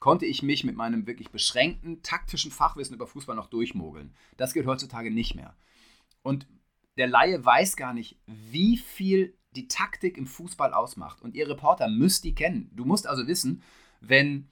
[0.00, 4.14] konnte ich mich mit meinem wirklich beschränkten taktischen Fachwissen über Fußball noch durchmogeln.
[4.38, 5.56] Das geht heutzutage nicht mehr.
[6.22, 6.46] Und
[6.96, 11.20] der Laie weiß gar nicht, wie viel die Taktik im Fußball ausmacht.
[11.20, 12.70] Und ihr Reporter müsst die kennen.
[12.72, 13.62] Du musst also wissen,
[14.00, 14.48] wenn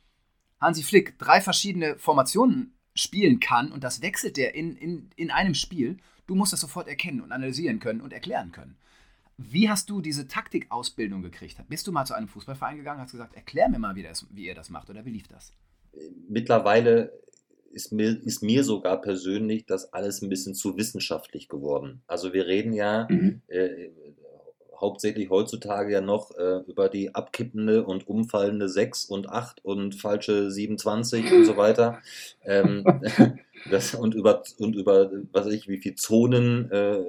[0.61, 5.55] Hansi Flick drei verschiedene Formationen spielen kann und das wechselt der in, in, in einem
[5.55, 8.77] Spiel Du musst das sofort erkennen und analysieren können und erklären können.
[9.39, 11.57] Wie hast du diese Taktikausbildung gekriegt?
[11.69, 14.27] Bist du mal zu einem Fußballverein gegangen und hast gesagt, erklär mir mal, wie, das,
[14.31, 15.53] wie ihr das macht oder wie lief das?
[16.29, 17.13] Mittlerweile
[17.71, 22.03] ist mir, ist mir sogar persönlich das alles ein bisschen zu wissenschaftlich geworden.
[22.07, 23.43] Also wir reden ja mhm.
[23.49, 23.91] äh,
[24.81, 30.51] hauptsächlich heutzutage ja noch äh, über die abkippende und umfallende 6 und 8 und falsche
[30.51, 32.01] 27 und so weiter.
[32.45, 32.85] Ähm,
[33.71, 37.03] das, und über, und über, was weiß ich, wie viele Zonen äh,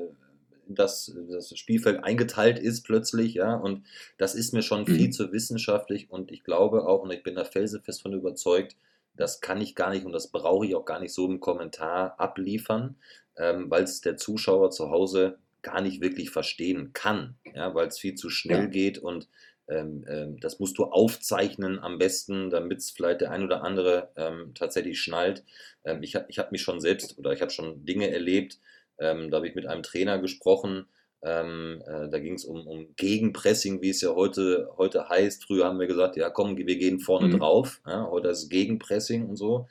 [0.70, 3.86] das, das Spielfeld eingeteilt ist plötzlich, ja, und
[4.18, 5.12] das ist mir schon viel mhm.
[5.12, 8.76] zu wissenschaftlich und ich glaube auch, und ich bin da felsenfest von überzeugt,
[9.16, 12.20] das kann ich gar nicht und das brauche ich auch gar nicht so im Kommentar
[12.20, 12.96] abliefern,
[13.38, 18.00] ähm, weil es der Zuschauer zu Hause gar nicht wirklich verstehen kann, ja, weil es
[18.00, 18.68] viel zu schnell ja.
[18.68, 19.28] geht und
[19.70, 24.10] ähm, ähm, das musst du aufzeichnen am besten, damit es vielleicht der ein oder andere
[24.16, 25.44] ähm, tatsächlich schnallt.
[25.84, 28.60] Ähm, ich habe ich hab mich schon selbst oder ich habe schon Dinge erlebt,
[28.98, 30.86] ähm, da habe ich mit einem Trainer gesprochen,
[31.22, 35.44] ähm, äh, da ging es um, um Gegenpressing, wie es ja heute, heute heißt.
[35.44, 37.40] Früher haben wir gesagt, ja komm, wir gehen vorne mhm.
[37.40, 37.82] drauf.
[37.86, 39.68] Ja, heute ist Gegenpressing und so.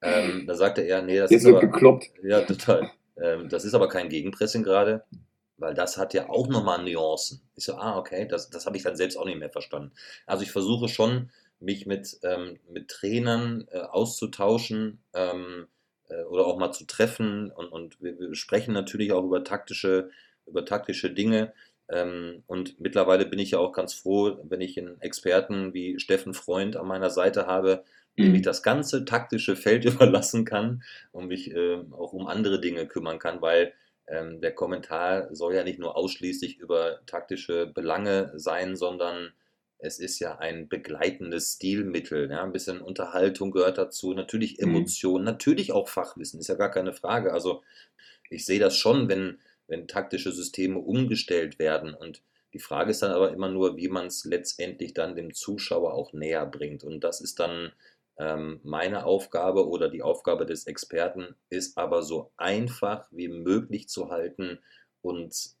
[0.00, 2.06] da sagte er, nee, das Jetzt ist aber, gekloppt.
[2.22, 2.90] Ja, total.
[3.50, 5.04] das ist aber kein Gegenpressing gerade
[5.60, 7.42] weil das hat ja auch nochmal Nuancen.
[7.54, 9.92] Ich so, ah, okay, das, das habe ich dann selbst auch nicht mehr verstanden.
[10.26, 15.66] Also ich versuche schon, mich mit, ähm, mit Trainern äh, auszutauschen ähm,
[16.08, 20.10] äh, oder auch mal zu treffen und, und wir, wir, sprechen natürlich auch über taktische,
[20.46, 21.52] über taktische Dinge.
[21.88, 26.34] Ähm, und mittlerweile bin ich ja auch ganz froh, wenn ich einen Experten wie Steffen
[26.34, 27.84] Freund an meiner Seite habe,
[28.18, 28.44] dem ich mhm.
[28.44, 33.42] das ganze taktische Feld überlassen kann und mich äh, auch um andere Dinge kümmern kann,
[33.42, 33.74] weil
[34.10, 39.32] ähm, der Kommentar soll ja nicht nur ausschließlich über taktische Belange sein, sondern
[39.78, 42.30] es ist ja ein begleitendes Stilmittel.
[42.30, 42.42] Ja?
[42.42, 44.68] Ein bisschen Unterhaltung gehört dazu, natürlich mhm.
[44.68, 45.30] Emotionen, mhm.
[45.30, 47.32] natürlich auch Fachwissen, ist ja gar keine Frage.
[47.32, 47.62] Also
[48.28, 51.94] ich sehe das schon, wenn, wenn taktische Systeme umgestellt werden.
[51.94, 55.94] Und die Frage ist dann aber immer nur, wie man es letztendlich dann dem Zuschauer
[55.94, 56.82] auch näher bringt.
[56.82, 57.72] Und das ist dann
[58.62, 64.58] meine Aufgabe oder die Aufgabe des Experten, ist aber so einfach wie möglich zu halten
[65.02, 65.56] und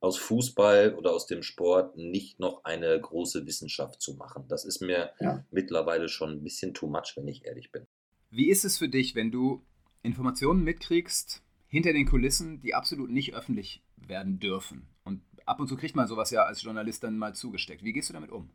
[0.00, 4.44] aus Fußball oder aus dem Sport nicht noch eine große Wissenschaft zu machen.
[4.48, 5.44] Das ist mir ja.
[5.50, 7.86] mittlerweile schon ein bisschen too much, wenn ich ehrlich bin.
[8.30, 9.64] Wie ist es für dich, wenn du
[10.02, 14.88] Informationen mitkriegst hinter den Kulissen, die absolut nicht öffentlich werden dürfen?
[15.04, 17.84] Und ab und zu kriegt man sowas ja als Journalist dann mal zugesteckt.
[17.84, 18.50] Wie gehst du damit um?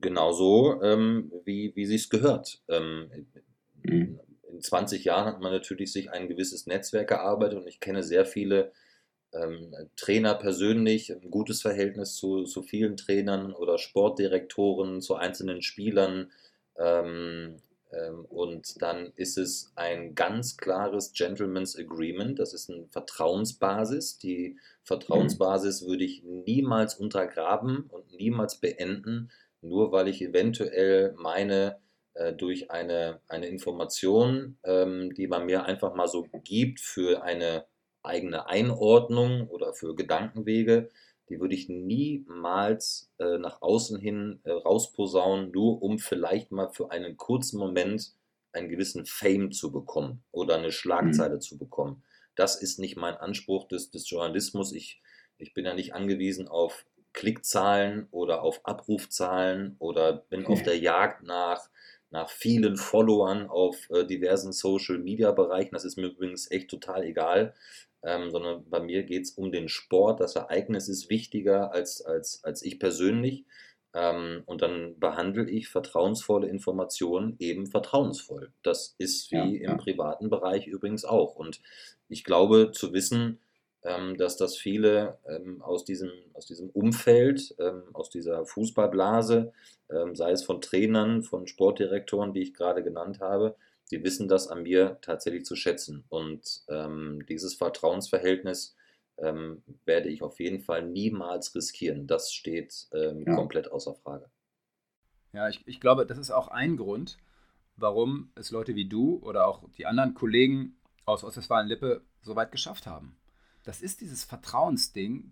[0.00, 2.62] Genauso, ähm, wie, wie sie es gehört.
[2.68, 3.26] Ähm,
[3.82, 4.20] mhm
[4.58, 8.26] in 20 Jahren hat man natürlich sich ein gewisses Netzwerk erarbeitet und ich kenne sehr
[8.26, 8.72] viele
[9.32, 16.32] ähm, Trainer persönlich, ein gutes Verhältnis zu, zu vielen Trainern oder Sportdirektoren, zu einzelnen Spielern.
[16.76, 17.56] Ähm,
[17.92, 22.38] ähm, und dann ist es ein ganz klares Gentleman's Agreement.
[22.38, 24.18] Das ist eine Vertrauensbasis.
[24.18, 31.78] Die Vertrauensbasis würde ich niemals untergraben und niemals beenden, nur weil ich eventuell meine,
[32.14, 37.66] äh, durch eine, eine Information, ähm, die man mir einfach mal so gibt für eine
[38.02, 40.88] eigene Einordnung oder für Gedankenwege,
[41.28, 46.90] die würde ich niemals äh, nach außen hin äh, rausposaunen, nur um vielleicht mal für
[46.90, 48.14] einen kurzen Moment
[48.52, 51.40] einen gewissen Fame zu bekommen oder eine Schlagzeile mhm.
[51.40, 52.02] zu bekommen.
[52.34, 54.72] Das ist nicht mein Anspruch des, des Journalismus.
[54.72, 55.02] Ich,
[55.36, 56.86] ich bin ja nicht angewiesen auf
[57.18, 60.52] Klickzahlen oder auf Abrufzahlen oder bin okay.
[60.52, 61.68] auf der Jagd nach
[62.10, 65.74] nach vielen Followern auf äh, diversen Social-Media-Bereichen.
[65.74, 67.54] Das ist mir übrigens echt total egal,
[68.02, 70.20] ähm, sondern bei mir geht es um den Sport.
[70.20, 73.44] Das Ereignis ist wichtiger als, als, als ich persönlich.
[73.94, 78.52] Ähm, und dann behandle ich vertrauensvolle Informationen eben vertrauensvoll.
[78.62, 79.76] Das ist wie ja, im ja.
[79.76, 81.34] privaten Bereich übrigens auch.
[81.34, 81.60] Und
[82.08, 83.38] ich glaube zu wissen,
[84.16, 89.52] dass das viele ähm, aus, diesem, aus diesem Umfeld, ähm, aus dieser Fußballblase,
[89.90, 93.56] ähm, sei es von Trainern, von Sportdirektoren, die ich gerade genannt habe,
[93.90, 96.04] die wissen das an mir tatsächlich zu schätzen.
[96.08, 98.76] Und ähm, dieses Vertrauensverhältnis
[99.16, 102.06] ähm, werde ich auf jeden Fall niemals riskieren.
[102.06, 103.34] Das steht ja.
[103.34, 104.30] komplett außer Frage.
[105.32, 107.16] Ja, ich, ich glaube, das ist auch ein Grund,
[107.76, 112.86] warum es Leute wie du oder auch die anderen Kollegen aus Ostwestfalen-Lippe so weit geschafft
[112.86, 113.18] haben
[113.64, 115.30] das ist dieses Vertrauensding.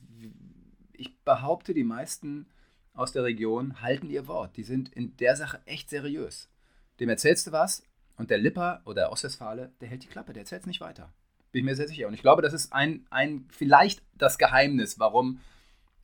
[0.93, 2.47] Ich behaupte, die meisten
[2.95, 4.57] aus der Region halten ihr Wort.
[4.57, 6.49] Die sind in der Sache echt seriös.
[6.99, 7.83] Dem erzählst du was
[8.17, 11.13] und der Lipper oder der Ostwestfale, der hält die Klappe, der erzählt es nicht weiter.
[11.53, 12.09] Bin ich mir sehr sicher.
[12.09, 15.41] Und ich glaube, das ist ein, ein vielleicht das Geheimnis, warum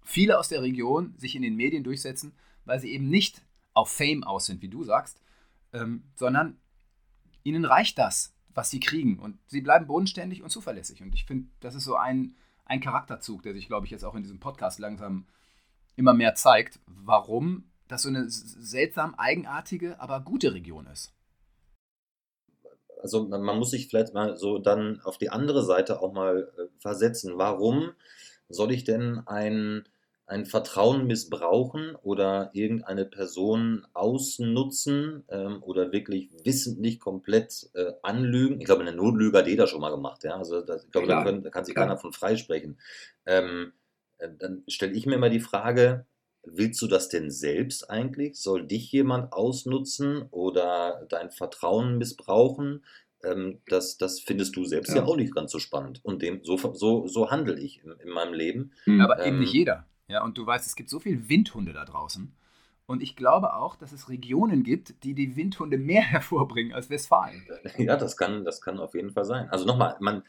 [0.02, 2.32] viele aus der Region sich in den Medien durchsetzen,
[2.64, 5.20] weil sie eben nicht auf Fame aus sind, wie du sagst,
[5.72, 6.58] ähm, sondern
[7.42, 9.18] ihnen reicht das, was sie kriegen.
[9.18, 11.02] Und sie bleiben bodenständig und zuverlässig.
[11.02, 14.14] Und ich finde, das ist so ein, ein Charakterzug, der sich, glaube ich, jetzt auch
[14.14, 15.26] in diesem Podcast langsam
[15.96, 21.12] immer mehr zeigt, warum das so eine seltsam eigenartige, aber gute Region ist.
[23.02, 26.62] Also man muss sich vielleicht mal so dann auf die andere Seite auch mal äh,
[26.78, 27.32] versetzen.
[27.36, 27.90] Warum
[28.48, 29.84] soll ich denn ein
[30.26, 38.60] ein Vertrauen missbrauchen oder irgendeine Person ausnutzen ähm, oder wirklich wissentlich komplett äh, anlügen.
[38.60, 40.24] Ich glaube, eine Notlüge hat jeder schon mal gemacht.
[40.24, 40.36] Ja?
[40.36, 41.86] Also das, ich glaube, da, können, da, kann sich Klar.
[41.86, 42.78] keiner von freisprechen.
[43.26, 43.72] Ähm,
[44.18, 46.06] äh, dann stelle ich mir immer die Frage,
[46.44, 48.40] willst du das denn selbst eigentlich?
[48.40, 52.84] Soll dich jemand ausnutzen oder dein Vertrauen missbrauchen?
[53.24, 54.96] Ähm, das, das findest du selbst ja.
[54.96, 55.04] ja.
[55.04, 56.00] auch nicht ganz so spannend.
[56.04, 58.72] Und dem, so, so, so handle ich in, in meinem Leben.
[59.00, 59.86] Aber ähm, eben nicht jeder.
[60.12, 62.32] Ja, und du weißt, es gibt so viele Windhunde da draußen.
[62.84, 67.46] Und ich glaube auch, dass es Regionen gibt, die die Windhunde mehr hervorbringen als Westfalen.
[67.78, 69.48] Ja, das kann, das kann auf jeden Fall sein.
[69.48, 70.22] Also nochmal, man,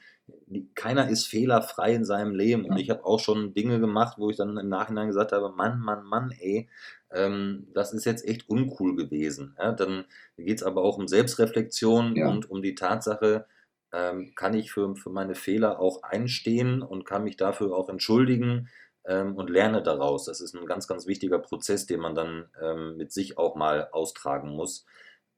[0.74, 2.64] keiner ist fehlerfrei in seinem Leben.
[2.64, 5.80] Und ich habe auch schon Dinge gemacht, wo ich dann im Nachhinein gesagt habe, Mann,
[5.82, 6.70] Mann, Mann, ey,
[7.12, 9.58] ähm, das ist jetzt echt uncool gewesen.
[9.60, 10.06] Ja, dann
[10.38, 12.30] geht es aber auch um Selbstreflexion ja.
[12.30, 13.46] und um die Tatsache,
[13.92, 18.70] ähm, kann ich für, für meine Fehler auch einstehen und kann mich dafür auch entschuldigen
[19.06, 20.26] ähm, und lerne daraus.
[20.26, 23.90] Das ist ein ganz, ganz wichtiger Prozess, den man dann ähm, mit sich auch mal
[23.92, 24.86] austragen muss.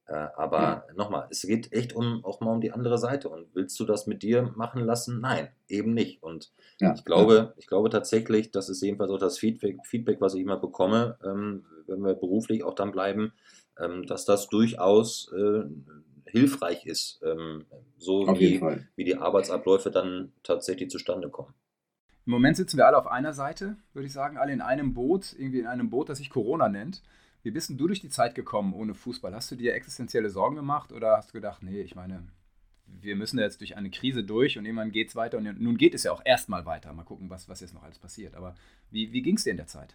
[0.07, 0.85] Äh, aber ja.
[0.95, 3.29] nochmal, es geht echt um, auch mal um die andere Seite.
[3.29, 5.19] Und willst du das mit dir machen lassen?
[5.19, 6.21] Nein, eben nicht.
[6.21, 6.93] Und ja.
[6.93, 10.57] ich glaube, ich glaube tatsächlich, das ist jedenfalls auch das Feedback, Feedback was ich immer
[10.57, 13.33] bekomme, ähm, wenn wir beruflich auch dann bleiben,
[13.79, 15.63] ähm, dass das durchaus äh,
[16.25, 17.65] hilfreich ist, ähm,
[17.97, 18.61] so wie,
[18.95, 21.53] wie die Arbeitsabläufe dann tatsächlich zustande kommen.
[22.25, 25.35] Im Moment sitzen wir alle auf einer Seite, würde ich sagen, alle in einem Boot,
[25.37, 27.03] irgendwie in einem Boot, das sich Corona nennt.
[27.43, 29.35] Wie bist denn du durch die Zeit gekommen ohne Fußball?
[29.35, 32.27] Hast du dir existenzielle Sorgen gemacht oder hast du gedacht, nee, ich meine,
[32.87, 35.93] wir müssen jetzt durch eine Krise durch und irgendwann geht es weiter und nun geht
[35.93, 36.91] es ja auch erstmal weiter.
[36.93, 38.33] Mal gucken, was, was jetzt noch alles passiert.
[38.33, 38.55] Aber
[38.89, 39.93] wie, wie ging es dir in der Zeit?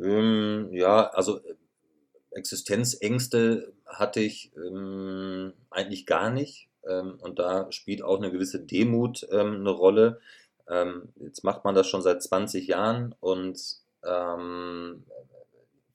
[0.00, 1.40] Ähm, ja, also
[2.30, 6.68] Existenzängste hatte ich ähm, eigentlich gar nicht.
[6.88, 10.20] Ähm, und da spielt auch eine gewisse Demut ähm, eine Rolle.
[10.68, 13.58] Ähm, jetzt macht man das schon seit 20 Jahren und
[14.04, 15.04] ähm,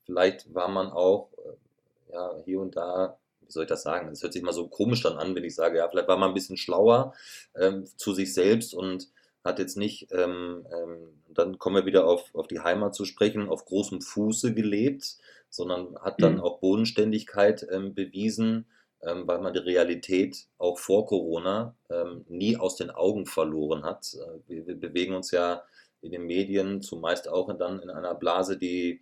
[0.04, 4.08] vielleicht war man auch äh, ja, hier und da, wie soll ich das sagen?
[4.08, 6.30] Es hört sich mal so komisch dann an, wenn ich sage, ja, vielleicht war man
[6.30, 7.14] ein bisschen schlauer
[7.56, 9.08] ähm, zu sich selbst und
[9.44, 13.48] hat jetzt nicht, ähm, ähm, dann kommen wir wieder auf, auf die Heimat zu sprechen,
[13.48, 15.16] auf großem Fuße gelebt,
[15.48, 16.40] sondern hat dann mhm.
[16.40, 18.66] auch Bodenständigkeit ähm, bewiesen,
[19.02, 24.14] ähm, weil man die Realität auch vor Corona ähm, nie aus den Augen verloren hat.
[24.14, 25.62] Äh, wir, wir, bewegen uns ja
[26.00, 29.00] in den Medien zumeist auch in, dann in einer Blase, die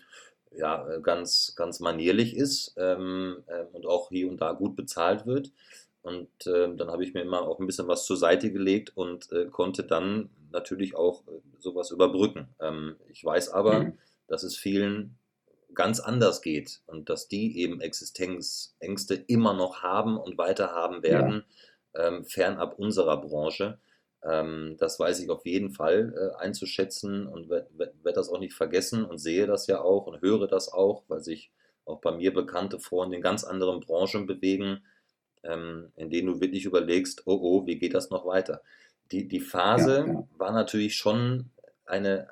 [0.53, 5.27] ja, äh, ganz, ganz manierlich ist ähm, äh, und auch hier und da gut bezahlt
[5.27, 5.53] wird.
[6.03, 9.31] Und äh, dann habe ich mir immer auch ein bisschen was zur Seite gelegt und
[9.33, 12.49] äh, konnte dann natürlich auch äh, sowas überbrücken.
[12.59, 13.99] Ähm, ich weiß aber, mhm.
[14.27, 15.19] dass es vielen
[15.75, 21.45] ganz anders geht und dass die eben Existenzängste immer noch haben und weiter haben werden,
[21.95, 22.09] ja.
[22.09, 23.79] ähm, fernab unserer Branche.
[24.23, 27.71] Ähm, das weiß ich auf jeden Fall äh, einzuschätzen und werde
[28.03, 31.21] werd das auch nicht vergessen und sehe das ja auch und höre das auch, weil
[31.21, 31.51] sich
[31.85, 34.85] auch bei mir bekannte Frauen in ganz anderen Branchen bewegen,
[35.43, 38.63] ähm, in denen du wirklich überlegst, oh oh, wie geht das noch weiter?
[39.11, 40.29] Die, die Phase ja, ja.
[40.37, 41.51] war natürlich schon
[41.85, 42.29] eine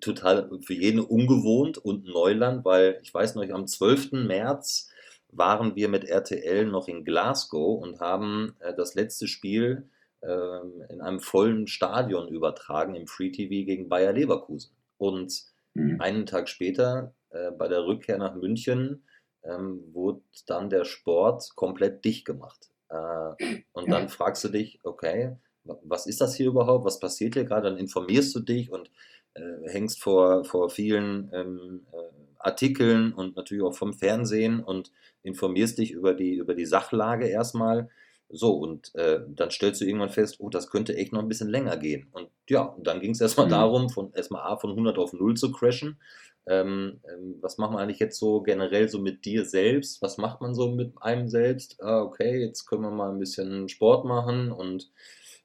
[0.00, 4.12] total für jeden ungewohnt und Neuland, weil ich weiß noch, am 12.
[4.12, 4.90] März
[5.30, 9.88] waren wir mit RTL noch in Glasgow und haben äh, das letzte Spiel
[10.22, 14.72] ähm, in einem vollen Stadion übertragen im Free TV gegen Bayer Leverkusen.
[14.98, 15.42] Und
[15.74, 16.00] mhm.
[16.00, 19.04] einen Tag später, äh, bei der Rückkehr nach München,
[19.44, 22.70] ähm, wurde dann der Sport komplett dicht gemacht.
[22.88, 25.36] Äh, und dann fragst du dich, okay,
[25.82, 26.84] was ist das hier überhaupt?
[26.84, 27.70] Was passiert hier gerade?
[27.70, 28.90] Dann informierst du dich und
[29.36, 31.96] äh, hängst vor, vor vielen ähm, äh,
[32.38, 37.88] Artikeln und natürlich auch vom Fernsehen und informierst dich über die, über die Sachlage erstmal.
[38.28, 41.48] So, und äh, dann stellst du irgendwann fest, oh, das könnte echt noch ein bisschen
[41.48, 42.08] länger gehen.
[42.12, 43.50] Und ja, und dann ging es erstmal mhm.
[43.50, 46.00] darum, von erstmal A von 100 auf 0 zu crashen.
[46.48, 50.00] Ähm, ähm, was machen wir eigentlich jetzt so generell so mit dir selbst?
[50.02, 51.80] Was macht man so mit einem selbst?
[51.80, 54.90] Ah, okay, jetzt können wir mal ein bisschen Sport machen und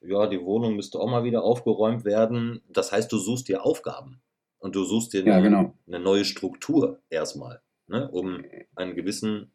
[0.01, 2.61] ja, die Wohnung müsste auch mal wieder aufgeräumt werden.
[2.69, 4.21] Das heißt, du suchst dir Aufgaben
[4.59, 5.73] und du suchst dir ja, eine, genau.
[5.87, 8.43] eine, neue Struktur erstmal, ne, um
[8.75, 9.51] einen gewissen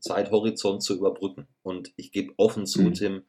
[0.00, 1.46] Zeithorizont zu überbrücken.
[1.62, 2.94] Und ich gebe offen zu, mhm.
[2.94, 3.22] Tim,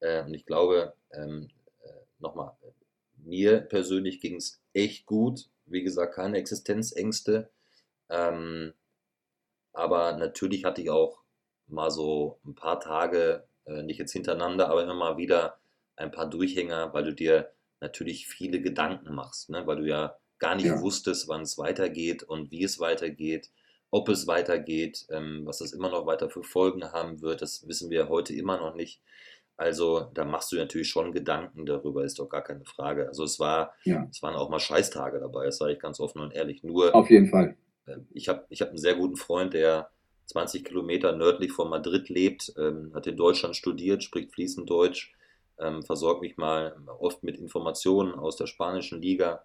[0.00, 1.48] äh, und ich glaube, ähm,
[1.80, 2.56] äh, nochmal,
[3.16, 5.48] mir persönlich ging es echt gut.
[5.66, 7.50] Wie gesagt, keine Existenzängste.
[8.08, 8.74] Ähm,
[9.72, 11.22] aber natürlich hatte ich auch
[11.66, 15.58] mal so ein paar Tage, äh, nicht jetzt hintereinander, aber immer mal wieder
[15.96, 19.66] ein paar Durchhänger, weil du dir natürlich viele Gedanken machst, ne?
[19.66, 20.80] weil du ja gar nicht ja.
[20.80, 23.50] wusstest, wann es weitergeht und wie es weitergeht
[23.92, 27.90] ob es weitergeht, ähm, was das immer noch weiter für Folgen haben wird, das wissen
[27.90, 29.00] wir heute immer noch nicht.
[29.58, 33.06] Also da machst du natürlich schon Gedanken darüber, ist doch gar keine Frage.
[33.06, 34.08] Also es war, ja.
[34.10, 36.64] es waren auch mal Scheißtage dabei, das sage ich ganz offen und ehrlich.
[36.64, 37.54] Nur auf jeden Fall.
[37.84, 39.90] Äh, ich habe ich hab einen sehr guten Freund, der
[40.24, 45.12] 20 Kilometer nördlich von Madrid lebt, ähm, hat in Deutschland studiert, spricht fließend Deutsch,
[45.62, 49.44] ähm, versorgt mich mal oft mit Informationen aus der spanischen Liga.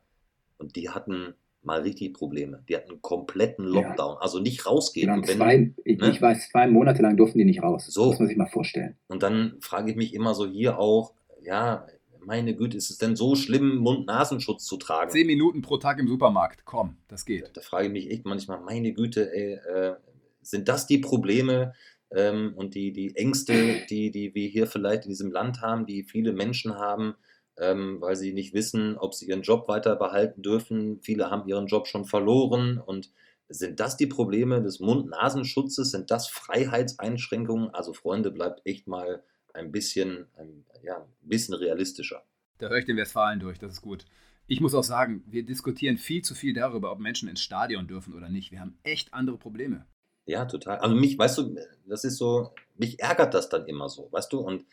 [0.57, 2.63] Und die hatten mal richtig Probleme.
[2.67, 4.21] Die hatten einen kompletten Lockdown, ja.
[4.21, 5.13] also nicht rausgehen.
[5.13, 6.09] Genau, wenn, zwei, ich, ne?
[6.09, 7.85] ich, weiß, zwei Monate lang durften die nicht raus.
[7.87, 8.01] So.
[8.01, 8.95] Das muss man sich mal vorstellen.
[9.07, 11.85] Und dann frage ich mich immer so hier auch, ja,
[12.25, 15.11] meine Güte, ist es denn so schlimm, Mund-Nasenschutz zu tragen?
[15.11, 17.43] Zehn Minuten pro Tag im Supermarkt, komm, das geht.
[17.43, 19.95] Da, da frage ich mich echt manchmal, meine Güte, ey, äh,
[20.41, 21.73] sind das die Probleme
[22.11, 26.03] ähm, und die, die Ängste, die, die wir hier vielleicht in diesem Land haben, die
[26.03, 27.15] viele Menschen haben?
[27.59, 30.99] ähm, weil sie nicht wissen, ob sie ihren Job weiter behalten dürfen.
[31.01, 32.77] Viele haben ihren Job schon verloren.
[32.77, 33.11] Und
[33.49, 35.91] sind das die Probleme des Mund-Nasenschutzes?
[35.91, 37.73] Sind das Freiheitseinschränkungen?
[37.73, 39.23] Also Freunde, bleibt echt mal
[39.53, 42.23] ein bisschen, ein, ja, ein bisschen realistischer.
[42.59, 44.05] Da höre ich den Westfalen durch, das ist gut.
[44.47, 48.13] Ich muss auch sagen, wir diskutieren viel zu viel darüber, ob Menschen ins Stadion dürfen
[48.13, 48.51] oder nicht.
[48.51, 49.85] Wir haben echt andere Probleme.
[50.27, 50.77] Ja, total.
[50.79, 51.55] Also mich, weißt du,
[51.87, 54.39] das ist so, mich ärgert das dann immer so, weißt du?
[54.39, 54.65] Und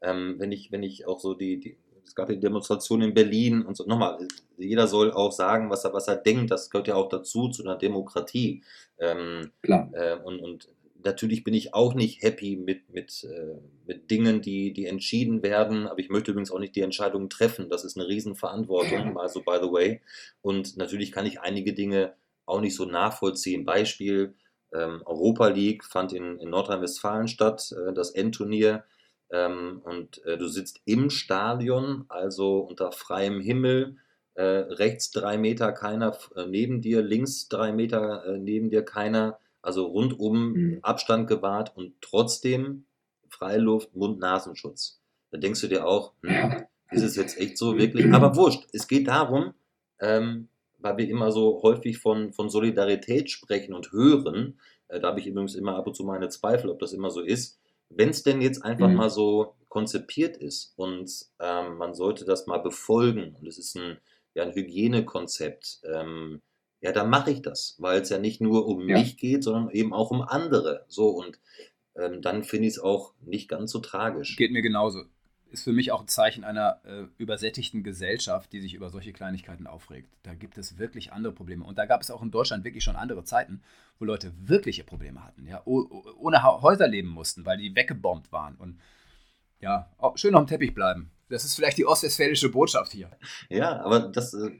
[0.00, 3.62] ähm, wenn ich, wenn ich auch so die, die, es gab ja Demonstrationen in Berlin
[3.62, 6.94] und so, nochmal, jeder soll auch sagen, was er, was er denkt, das gehört ja
[6.94, 8.62] auch dazu, zu einer Demokratie.
[8.98, 9.90] Ähm, Klar.
[9.92, 10.68] Äh, und, und
[11.04, 15.88] natürlich bin ich auch nicht happy mit, mit, äh, mit Dingen, die, die entschieden werden,
[15.88, 17.68] aber ich möchte übrigens auch nicht die Entscheidungen treffen.
[17.68, 20.00] Das ist eine Riesenverantwortung, also by the way.
[20.40, 22.14] Und natürlich kann ich einige Dinge
[22.46, 23.64] auch nicht so nachvollziehen.
[23.64, 24.34] Beispiel,
[24.72, 28.84] ähm, Europa League fand in, in Nordrhein-Westfalen statt, äh, das Endturnier.
[29.30, 33.96] Ähm, und äh, du sitzt im Stadion, also unter freiem Himmel,
[34.34, 39.38] äh, rechts drei Meter keiner äh, neben dir, links drei Meter äh, neben dir keiner,
[39.62, 40.78] also rundum mhm.
[40.82, 42.86] Abstand gewahrt und trotzdem
[43.28, 45.00] Freiluft, Mund-Nasenschutz.
[45.30, 48.12] Da denkst du dir auch, hm, ist es jetzt echt so wirklich?
[48.12, 49.54] Aber wurscht, es geht darum,
[50.00, 50.48] ähm,
[50.82, 54.58] weil wir immer so häufig von, von Solidarität sprechen und hören,
[54.88, 57.20] äh, da habe ich übrigens immer ab und zu meine Zweifel, ob das immer so
[57.20, 57.58] ist.
[57.88, 58.94] Wenn es denn jetzt einfach mhm.
[58.94, 61.10] mal so konzipiert ist und
[61.40, 63.98] ähm, man sollte das mal befolgen und es ist ein,
[64.34, 66.40] ja, ein Hygienekonzept, ähm,
[66.80, 68.98] ja, dann mache ich das, weil es ja nicht nur um ja.
[68.98, 70.84] mich geht, sondern eben auch um andere.
[70.88, 71.38] So und
[71.96, 74.36] ähm, dann finde ich es auch nicht ganz so tragisch.
[74.36, 75.04] Geht mir genauso
[75.50, 79.66] ist für mich auch ein Zeichen einer äh, übersättigten Gesellschaft, die sich über solche Kleinigkeiten
[79.66, 80.08] aufregt.
[80.22, 81.64] Da gibt es wirklich andere Probleme.
[81.64, 83.62] Und da gab es auch in Deutschland wirklich schon andere Zeiten,
[83.98, 88.56] wo Leute wirkliche Probleme hatten, ja, ohne Häuser leben mussten, weil die weggebombt waren.
[88.56, 88.80] Und
[89.60, 91.10] ja, schön auf dem Teppich bleiben.
[91.28, 93.10] Das ist vielleicht die ostwestfälische Botschaft hier.
[93.48, 94.50] Ja, aber das äh,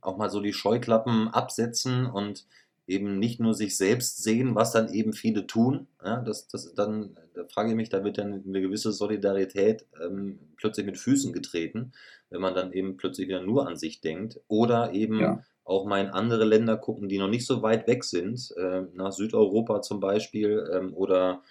[0.00, 2.46] auch mal so die Scheuklappen absetzen und
[2.88, 5.86] eben nicht nur sich selbst sehen, was dann eben viele tun.
[6.02, 10.38] Ja, das, das dann, da frage ich mich, da wird dann eine gewisse Solidarität ähm,
[10.56, 11.92] plötzlich mit Füßen getreten,
[12.30, 14.40] wenn man dann eben plötzlich wieder nur an sich denkt.
[14.48, 15.44] Oder eben ja.
[15.64, 19.12] auch mal in andere Länder gucken, die noch nicht so weit weg sind, äh, nach
[19.12, 21.42] Südeuropa zum Beispiel ähm, oder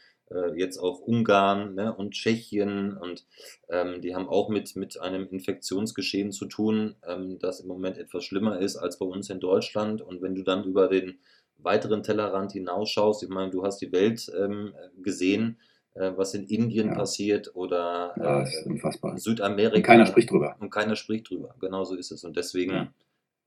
[0.55, 3.25] jetzt auch Ungarn ne, und Tschechien und
[3.69, 8.25] ähm, die haben auch mit, mit einem Infektionsgeschehen zu tun, ähm, das im Moment etwas
[8.25, 10.01] schlimmer ist als bei uns in Deutschland.
[10.01, 11.19] Und wenn du dann über den
[11.57, 15.59] weiteren Tellerrand hinausschaust, ich meine, du hast die Welt ähm, gesehen,
[15.93, 16.95] äh, was in Indien ja.
[16.95, 19.77] passiert oder äh, Südamerika.
[19.77, 20.57] Und keiner spricht drüber.
[20.59, 21.55] Und keiner spricht drüber.
[21.61, 22.23] Genau so ist es.
[22.23, 22.71] Und deswegen.
[22.71, 22.93] Ja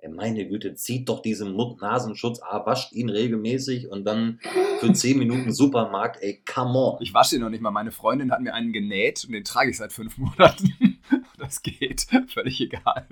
[0.09, 4.40] meine Güte, zieht doch diesen Mund-Nasenschutz, ah, wascht ihn regelmäßig und dann
[4.80, 7.03] für 10 Minuten Supermarkt, ey, come on.
[7.03, 7.70] Ich wasche ihn noch nicht mal.
[7.70, 10.74] Meine Freundin hat mir einen genäht und den trage ich seit fünf Monaten.
[11.38, 13.07] Das geht, völlig egal.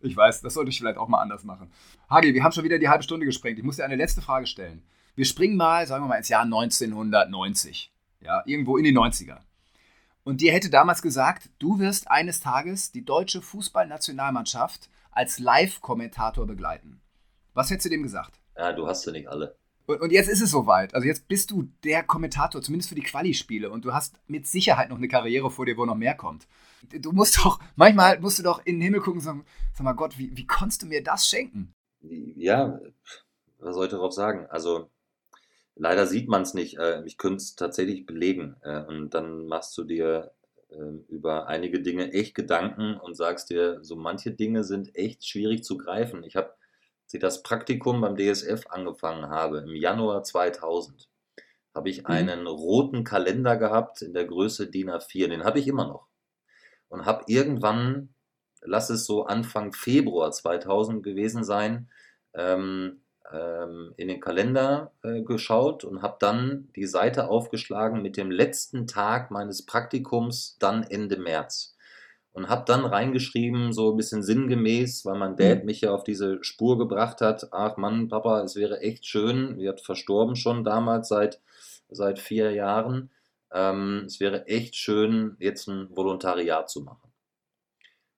[0.00, 1.70] Ich weiß, das sollte ich vielleicht auch mal anders machen.
[2.08, 3.58] Hagi, wir haben schon wieder die halbe Stunde gesprengt.
[3.58, 4.82] Ich muss dir eine letzte Frage stellen.
[5.14, 7.92] Wir springen mal, sagen wir mal, ins Jahr 1990.
[8.20, 9.38] Ja, irgendwo in die 90er.
[10.24, 14.88] Und dir hätte damals gesagt, du wirst eines Tages die deutsche Fußballnationalmannschaft
[15.18, 17.00] als Live-Kommentator begleiten.
[17.52, 18.40] Was hättest du dem gesagt?
[18.56, 19.56] Ja, du hast sie nicht alle.
[19.86, 20.94] Und, und, jetzt ist es soweit.
[20.94, 23.68] Also jetzt bist du der Kommentator, zumindest für die Quali-Spiele.
[23.68, 26.46] Und du hast mit Sicherheit noch eine Karriere vor dir, wo noch mehr kommt.
[27.00, 29.94] Du musst doch, manchmal musst du doch in den Himmel gucken und sagen, sag mal
[29.94, 31.74] Gott, wie, wie konntest du mir das schenken?
[32.00, 32.78] Ja,
[33.58, 34.46] was soll ich darauf sagen?
[34.50, 34.88] Also
[35.74, 36.78] leider sieht man es nicht.
[36.78, 38.54] Äh, ich könnte es tatsächlich belegen.
[38.62, 40.30] Äh, und dann machst du dir
[40.70, 45.64] ähm, über einige Dinge echt Gedanken und sagst dir, so manche Dinge sind echt schwierig
[45.64, 46.24] zu greifen.
[46.24, 46.54] Ich habe,
[47.04, 51.08] als ich das Praktikum beim DSF angefangen habe, im Januar 2000,
[51.74, 52.06] habe ich mhm.
[52.06, 55.28] einen roten Kalender gehabt in der Größe DIN A4.
[55.28, 56.06] Den habe ich immer noch.
[56.88, 58.14] Und habe irgendwann,
[58.60, 61.90] lass es so Anfang Februar 2000 gewesen sein,
[62.34, 63.02] ähm,
[63.32, 68.86] ähm, in den Kalender äh, geschaut und habe dann die Seite aufgeschlagen mit dem letzten
[68.86, 71.74] Tag meines Praktikums, dann Ende März.
[72.32, 75.64] Und habe dann reingeschrieben, so ein bisschen sinngemäß, weil mein Dad mhm.
[75.64, 77.48] mich ja auf diese Spur gebracht hat.
[77.52, 79.58] Ach Mann, Papa, es wäre echt schön.
[79.58, 81.40] Wir hat verstorben schon damals seit,
[81.88, 83.10] seit vier Jahren.
[83.50, 87.10] Ähm, es wäre echt schön, jetzt ein Volontariat zu machen.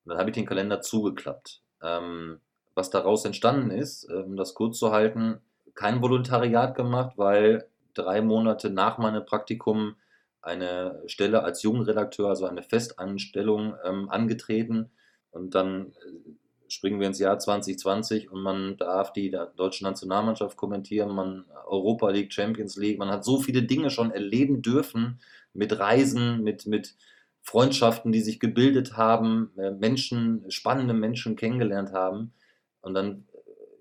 [0.05, 1.63] Und dann habe ich den Kalender zugeklappt.
[1.83, 2.41] Ähm,
[2.75, 5.41] was daraus entstanden ist, um das kurz zu halten,
[5.75, 9.97] kein Volontariat gemacht, weil drei Monate nach meinem Praktikum
[10.43, 14.91] eine Stelle als Jugendredakteur, also eine Festanstellung ähm, angetreten.
[15.31, 16.31] Und dann äh,
[16.69, 22.33] springen wir ins Jahr 2020 und man darf die deutsche Nationalmannschaft kommentieren, man Europa League,
[22.33, 25.21] Champions League, man hat so viele Dinge schon erleben dürfen
[25.53, 26.95] mit Reisen, mit, mit
[27.43, 32.33] Freundschaften, die sich gebildet haben, äh, Menschen, spannende Menschen kennengelernt haben.
[32.83, 33.27] Und dann,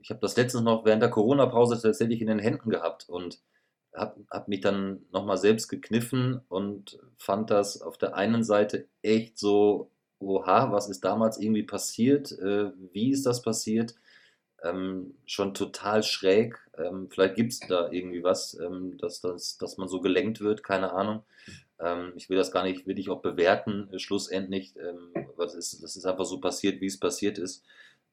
[0.02, 3.40] ich habe das letztens noch während der Corona-Pause tatsächlich in den Händen gehabt und
[3.96, 9.38] habe hab mich dann nochmal selbst gekniffen und fand das auf der einen Seite echt
[9.40, 13.96] so, oha, was ist damals irgendwie passiert, äh, wie ist das passiert?
[14.64, 16.60] ähm, schon total schräg.
[16.78, 20.64] Ähm, vielleicht gibt es da irgendwie was, ähm, dass, dass, dass man so gelenkt wird,
[20.64, 21.24] keine Ahnung.
[21.80, 24.76] Ähm, ich will das gar nicht, will ich auch bewerten, äh, schlussendlich.
[24.78, 27.64] Ähm, was ist, das ist einfach so passiert, wie es passiert ist.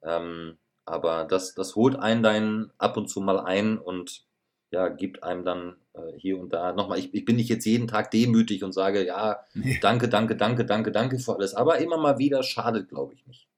[0.03, 4.25] Ähm, aber das, das holt einen dann ab und zu mal ein und
[4.71, 7.89] ja, gibt einem dann äh, hier und da nochmal, ich, ich bin nicht jetzt jeden
[7.89, 9.79] Tag demütig und sage, ja, nee.
[9.81, 11.55] danke, danke, danke, danke, danke für alles.
[11.55, 13.49] Aber immer mal wieder schadet, glaube ich, nicht.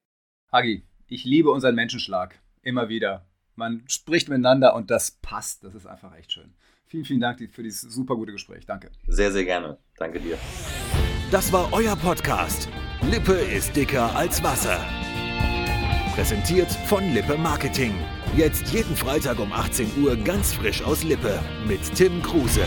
[0.51, 2.39] Hagi, ich liebe unseren Menschenschlag.
[2.61, 3.25] Immer wieder.
[3.55, 5.63] Man spricht miteinander und das passt.
[5.63, 6.53] Das ist einfach echt schön.
[6.87, 8.65] Vielen, vielen Dank für dieses super gute Gespräch.
[8.65, 8.89] Danke.
[9.07, 9.77] Sehr, sehr gerne.
[9.97, 10.37] Danke dir.
[11.29, 12.67] Das war euer Podcast.
[13.03, 14.79] Lippe ist dicker als Wasser.
[16.19, 17.93] Präsentiert von Lippe Marketing.
[18.35, 22.65] Jetzt jeden Freitag um 18 Uhr ganz frisch aus Lippe mit Tim Kruse.